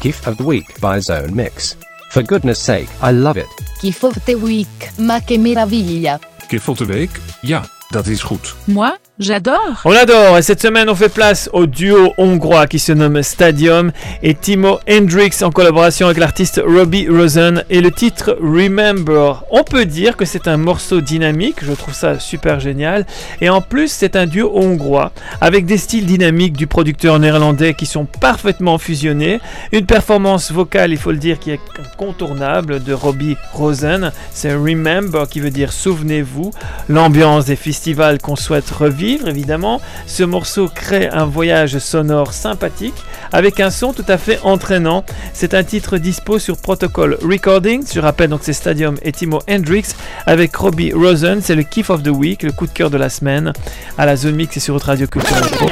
Gift 0.00 0.26
of 0.26 0.36
the 0.36 0.42
Week 0.42 0.80
by 0.80 1.00
Zone 1.00 1.34
Mix. 1.34 1.76
For 2.10 2.22
goodness 2.22 2.58
sake, 2.58 2.88
I 3.02 3.12
love 3.12 3.36
it. 3.38 3.46
Gift 3.80 4.04
of 4.04 4.14
the 4.24 4.34
Week, 4.34 4.92
ma 4.98 5.20
che 5.20 5.38
meraviglia. 5.38 6.18
Gift 6.48 6.68
of 6.68 6.78
the 6.78 6.84
Week? 6.84 7.10
Ja, 7.40 7.62
dat 7.90 8.06
is 8.06 8.22
goed. 8.22 8.54
Moi, 8.66 8.90
j'adore. 9.18 9.82
On 9.84 9.90
l'adore. 9.90 10.38
Et 10.38 10.42
cette 10.42 10.62
semaine 10.62 10.88
on 10.88 10.94
fait 10.94 11.08
place 11.08 11.50
au 11.52 11.66
duo 11.66 12.14
hongrois 12.16 12.66
qui 12.66 12.78
se 12.78 12.92
nomme 12.92 13.22
Stadium 13.22 13.92
et 14.22 14.34
Timo 14.34 14.78
Hendrix 14.88 15.42
en 15.42 15.50
collaboration 15.50 16.06
avec 16.06 16.18
l'artiste 16.18 16.60
Robbie 16.64 17.08
Rosen 17.08 17.62
et 17.68 17.80
le 17.80 17.90
titre 17.90 18.38
Remember. 18.40 19.44
On 19.50 19.64
peut 19.64 19.84
dire 19.84 20.16
que 20.16 20.24
c'est 20.24 20.48
un 20.48 20.56
morceau 20.56 21.00
dynamique, 21.00 21.56
je 21.62 21.72
trouve 21.72 21.94
ça 21.94 22.18
super 22.18 22.58
génial. 22.58 23.06
Et 23.40 23.50
en 23.50 23.60
plus 23.60 23.92
c'est 23.92 24.16
un 24.16 24.26
duo 24.26 24.50
hongrois 24.54 25.12
avec 25.40 25.66
des 25.66 25.78
styles 25.78 26.06
dynamiques 26.06 26.56
du 26.56 26.66
producteur 26.66 27.18
néerlandais 27.18 27.74
qui 27.74 27.86
sont 27.86 28.06
parfaitement 28.06 28.78
fusionnés, 28.78 29.40
une 29.72 29.86
performance 29.86 30.50
vocale 30.50 30.92
il 30.92 30.98
faut 30.98 31.12
le 31.12 31.18
dire 31.18 31.38
qui 31.38 31.50
est 31.50 31.60
incontournable 31.78 32.82
de 32.82 32.92
Robbie 32.94 33.36
Rosen, 33.52 34.10
c'est 34.32 34.54
Remember 34.54 35.28
qui 35.28 35.40
veut 35.40 35.50
dire 35.50 35.72
souvenez-vous, 35.72 36.50
l'ambiance 36.88 37.44
des 37.44 37.56
festivals 37.56 38.18
qu'on 38.18 38.36
souhaite 38.36 38.70
revivre 38.70 39.01
évidemment. 39.02 39.80
Ce 40.06 40.22
morceau 40.22 40.68
crée 40.68 41.08
un 41.08 41.24
voyage 41.24 41.78
sonore 41.78 42.32
sympathique 42.32 42.94
avec 43.32 43.60
un 43.60 43.70
son 43.70 43.92
tout 43.92 44.04
à 44.08 44.18
fait 44.18 44.38
entraînant. 44.42 45.04
C'est 45.32 45.54
un 45.54 45.64
titre 45.64 45.98
dispo 45.98 46.38
sur 46.38 46.56
Protocol 46.56 47.18
Recordings. 47.22 47.86
Je 47.92 48.00
rappelle 48.00 48.30
donc 48.30 48.40
c'est 48.42 48.52
Stadium 48.52 48.96
et 49.02 49.12
Timo 49.12 49.40
Hendrix 49.50 49.94
avec 50.26 50.54
Robbie 50.54 50.92
Rosen. 50.92 51.40
C'est 51.42 51.54
le 51.54 51.62
kiff 51.62 51.90
of 51.90 52.02
the 52.02 52.08
week, 52.08 52.42
le 52.42 52.52
coup 52.52 52.66
de 52.66 52.72
cœur 52.72 52.90
de 52.90 52.96
la 52.96 53.08
semaine 53.08 53.52
à 53.98 54.06
la 54.06 54.16
zone 54.16 54.36
mix 54.36 54.56
et 54.56 54.60
sur 54.60 54.74
votre 54.74 54.86
radio 54.86 55.06
culture. 55.06 55.36
Electro. 55.36 55.68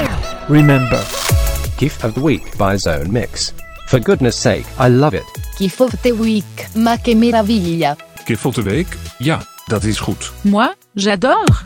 Remember. 0.48 1.00
Gift 1.78 2.04
of 2.04 2.14
the 2.14 2.18
Week 2.18 2.42
by 2.58 2.76
Zone 2.76 3.10
Mix. 3.10 3.54
For 3.86 3.98
goodness 3.98 4.36
sake, 4.36 4.66
I 4.78 4.88
love 4.88 5.14
it. 5.14 5.24
Gift 5.58 5.80
of 5.80 5.96
the 6.02 6.12
Week, 6.12 6.68
ma 6.74 6.98
che 6.98 7.14
meraviglia. 7.14 7.96
Gift 8.26 8.44
of 8.44 8.54
the 8.54 8.62
Week? 8.62 8.86
Ja, 9.18 9.40
dat 9.66 9.84
is 9.84 9.98
goed. 9.98 10.30
Moi, 10.42 10.74
j'adore. 10.94 11.64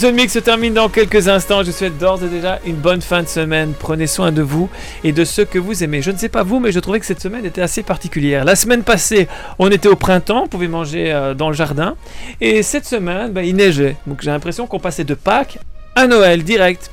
Zone 0.00 0.14
mix 0.14 0.32
se 0.32 0.38
termine 0.38 0.72
dans 0.72 0.88
quelques 0.88 1.28
instants. 1.28 1.62
Je 1.62 1.70
vous 1.70 1.76
souhaite 1.76 1.98
d'ores 1.98 2.24
et 2.24 2.28
déjà 2.28 2.58
une 2.64 2.76
bonne 2.76 3.02
fin 3.02 3.22
de 3.22 3.28
semaine. 3.28 3.74
Prenez 3.78 4.06
soin 4.06 4.32
de 4.32 4.40
vous 4.40 4.70
et 5.04 5.12
de 5.12 5.26
ceux 5.26 5.44
que 5.44 5.58
vous 5.58 5.84
aimez. 5.84 6.00
Je 6.00 6.10
ne 6.10 6.16
sais 6.16 6.30
pas 6.30 6.42
vous, 6.42 6.58
mais 6.58 6.72
je 6.72 6.80
trouvais 6.80 7.00
que 7.00 7.04
cette 7.04 7.20
semaine 7.20 7.44
était 7.44 7.60
assez 7.60 7.82
particulière. 7.82 8.46
La 8.46 8.56
semaine 8.56 8.82
passée, 8.82 9.28
on 9.58 9.70
était 9.70 9.88
au 9.88 9.96
printemps, 9.96 10.44
on 10.44 10.48
pouvait 10.48 10.68
manger 10.68 11.12
euh, 11.12 11.34
dans 11.34 11.48
le 11.48 11.54
jardin. 11.54 11.96
Et 12.40 12.62
cette 12.62 12.86
semaine, 12.86 13.32
ben, 13.32 13.42
il 13.42 13.54
neigeait. 13.54 13.96
Donc 14.06 14.22
j'ai 14.22 14.30
l'impression 14.30 14.66
qu'on 14.66 14.78
passait 14.78 15.04
de 15.04 15.12
Pâques 15.12 15.58
à 15.94 16.06
Noël 16.06 16.44
direct. 16.44 16.90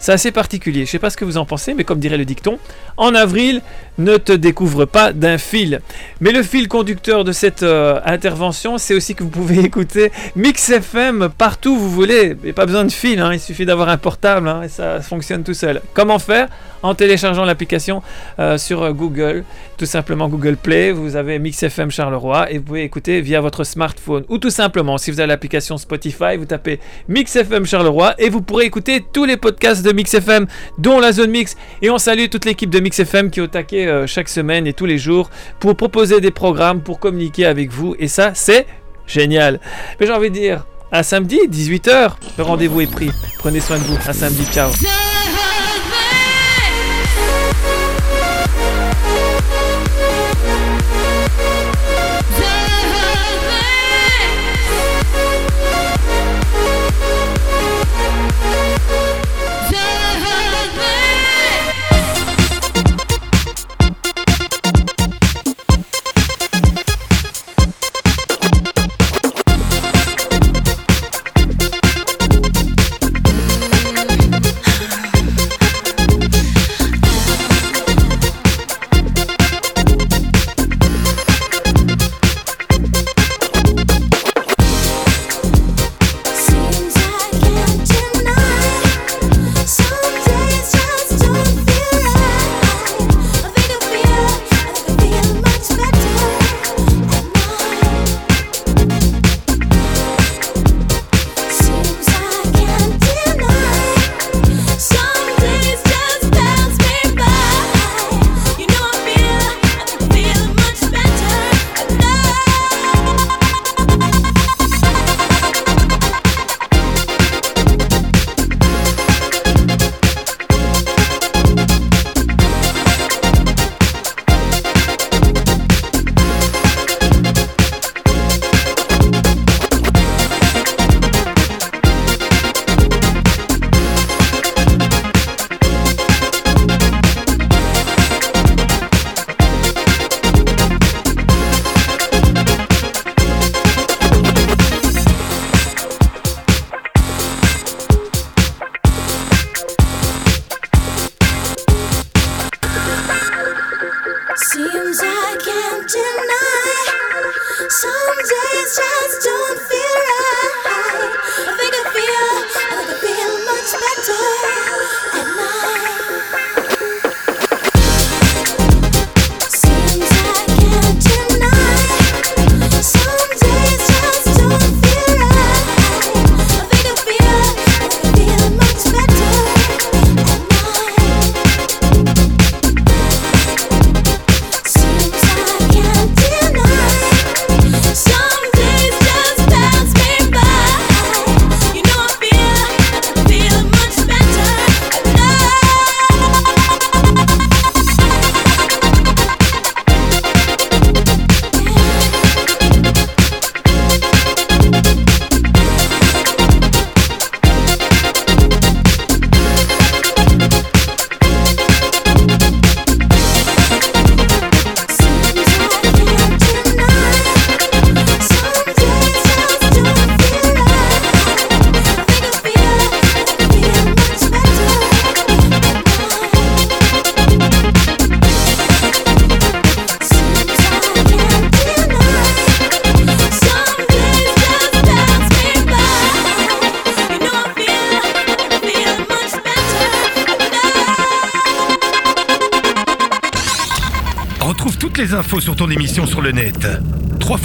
C'est 0.00 0.12
assez 0.12 0.30
particulier. 0.30 0.86
Je 0.86 0.90
sais 0.90 0.98
pas 0.98 1.10
ce 1.10 1.16
que 1.16 1.24
vous 1.24 1.38
en 1.38 1.44
pensez, 1.44 1.74
mais 1.74 1.84
comme 1.84 1.98
dirait 1.98 2.16
le 2.16 2.24
dicton, 2.24 2.58
en 2.96 3.14
avril, 3.14 3.62
ne 3.98 4.16
te 4.16 4.32
découvre 4.32 4.84
pas 4.84 5.12
d'un 5.12 5.38
fil. 5.38 5.80
Mais 6.20 6.30
le 6.30 6.42
fil 6.42 6.68
conducteur 6.68 7.24
de 7.24 7.32
cette 7.32 7.62
euh, 7.62 8.00
intervention, 8.04 8.78
c'est 8.78 8.94
aussi 8.94 9.14
que 9.14 9.24
vous 9.24 9.30
pouvez 9.30 9.58
écouter 9.64 10.12
Mix 10.36 10.70
FM 10.70 11.28
partout 11.36 11.70
où 11.70 11.78
vous 11.78 11.90
voulez. 11.90 12.36
Il 12.40 12.44
n'y 12.44 12.50
a 12.50 12.54
pas 12.54 12.66
besoin 12.66 12.84
de 12.84 12.92
fil, 12.92 13.20
hein, 13.20 13.32
il 13.32 13.40
suffit 13.40 13.66
d'avoir 13.66 13.88
un 13.88 13.98
portable 13.98 14.48
hein, 14.48 14.62
et 14.62 14.68
ça 14.68 15.00
fonctionne 15.00 15.42
tout 15.42 15.54
seul. 15.54 15.80
Comment 15.94 16.18
faire? 16.18 16.48
En 16.82 16.94
téléchargeant 16.94 17.44
l'application 17.44 18.02
euh, 18.38 18.58
sur 18.58 18.92
Google, 18.94 19.44
tout 19.76 19.86
simplement 19.86 20.28
Google 20.28 20.56
Play. 20.56 20.92
Vous 20.92 21.16
avez 21.16 21.38
Mix 21.38 21.62
FM 21.62 21.90
Charleroi 21.90 22.50
et 22.52 22.58
vous 22.58 22.64
pouvez 22.64 22.84
écouter 22.84 23.20
via 23.20 23.40
votre 23.40 23.64
smartphone. 23.64 24.24
Ou 24.28 24.38
tout 24.38 24.50
simplement, 24.50 24.98
si 24.98 25.10
vous 25.10 25.20
avez 25.20 25.28
l'application 25.28 25.76
Spotify, 25.76 26.36
vous 26.38 26.44
tapez 26.44 26.80
Mix 27.08 27.34
FM 27.36 27.66
Charleroi 27.66 28.14
et 28.18 28.28
vous 28.28 28.42
pourrez 28.42 28.64
écouter 28.64 29.04
tous 29.12 29.24
les 29.24 29.36
podcasts 29.36 29.84
de 29.84 29.92
Mix 29.92 30.14
FM, 30.14 30.46
dont 30.78 31.00
la 31.00 31.12
zone 31.12 31.30
Mix. 31.30 31.56
Et 31.82 31.90
on 31.90 31.98
salue 31.98 32.26
toute 32.30 32.44
l'équipe 32.44 32.70
de 32.70 32.80
Mix 32.80 32.98
FM 33.00 33.30
qui 33.30 33.40
est 33.40 33.42
au 33.42 33.46
taquet 33.48 33.86
euh, 33.86 34.06
chaque 34.06 34.28
semaine 34.28 34.66
et 34.66 34.72
tous 34.72 34.86
les 34.86 34.98
jours 34.98 35.30
pour 35.60 35.76
proposer 35.76 36.20
des 36.20 36.30
programmes, 36.30 36.80
pour 36.80 36.98
communiquer 36.98 37.46
avec 37.46 37.70
vous. 37.70 37.94
Et 37.98 38.08
ça, 38.08 38.32
c'est 38.34 38.66
génial. 39.06 39.60
Mais 39.98 40.06
j'ai 40.06 40.12
envie 40.12 40.30
de 40.30 40.34
dire, 40.34 40.64
à 40.92 41.02
samedi, 41.02 41.38
18h, 41.50 42.12
le 42.38 42.44
rendez-vous 42.44 42.80
est 42.80 42.90
pris. 42.90 43.10
Prenez 43.38 43.60
soin 43.60 43.78
de 43.78 43.82
vous. 43.82 43.98
À 44.06 44.12
samedi, 44.12 44.44
ciao. 44.52 44.70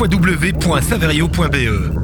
www.saverio.be 0.08 2.04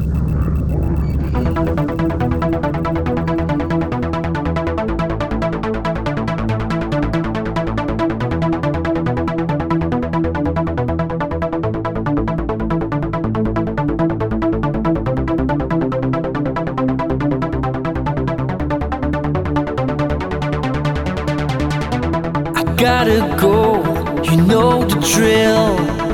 gotta 22.80 23.20
go, 23.38 23.84
you 24.24 24.38
know 24.38 24.86
the 24.86 24.96
drill. 25.14 26.09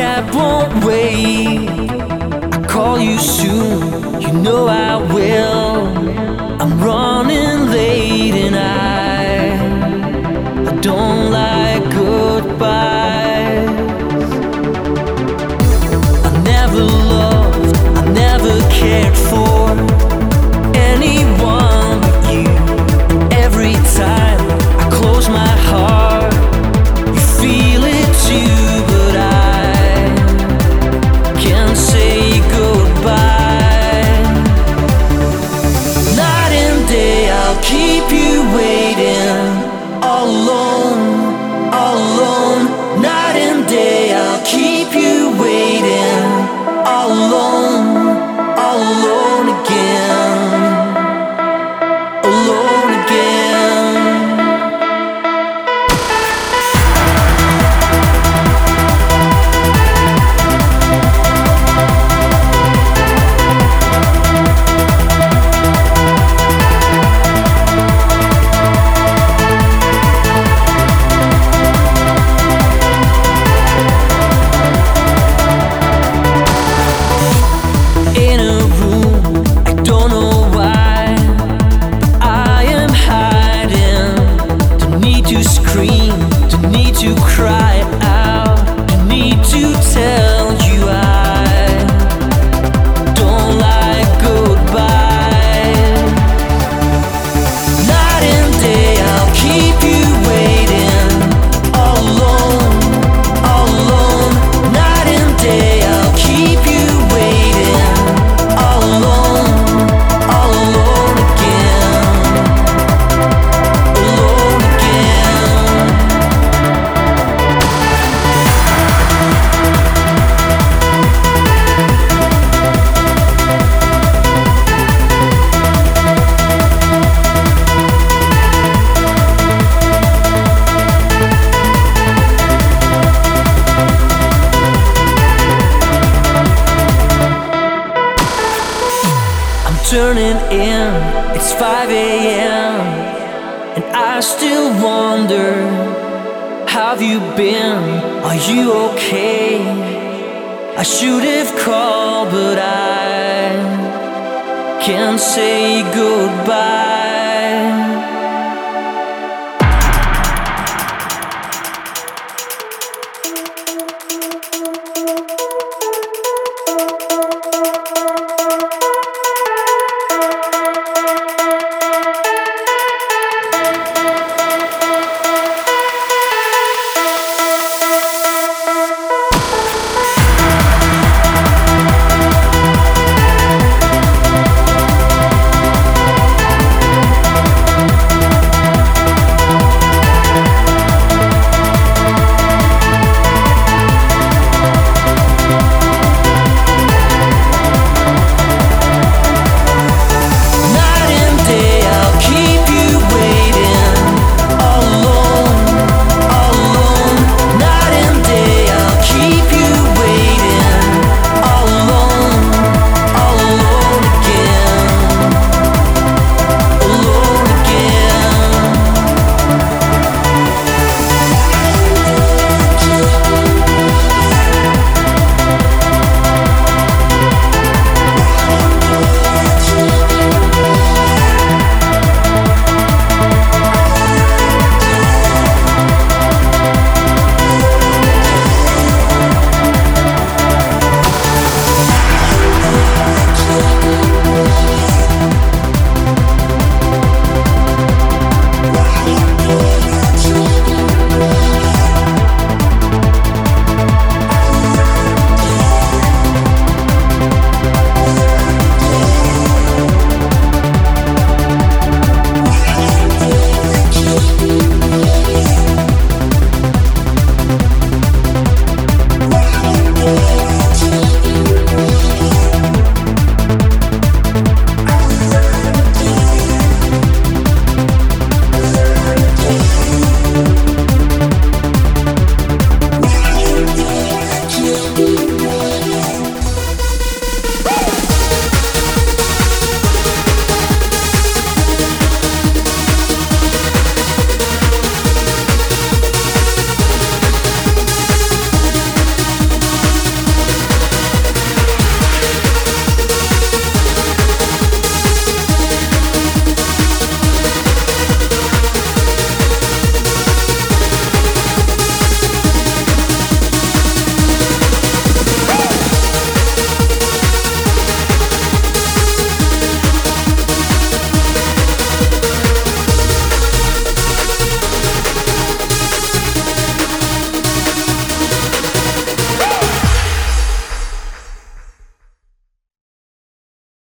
cab 0.00 0.34
won't 0.34 0.72
wait. 0.82 1.68
I 2.56 2.58
call 2.74 2.98
you 2.98 3.18
soon, 3.18 4.20
you 4.22 4.32
know 4.44 4.62
I 4.66 4.96
will. 5.14 5.76
I'm 6.62 6.72
running 6.88 7.58
late 7.76 8.36
and 8.46 8.56
I, 8.56 9.58
I 10.70 10.72
don't 10.88 11.24
like 11.40 11.84
goodbyes. 12.02 13.68
I 16.28 16.30
never 16.52 16.82
loved, 17.14 17.76
I 18.00 18.02
never 18.22 18.54
cared 18.78 19.16
for. 19.28 19.39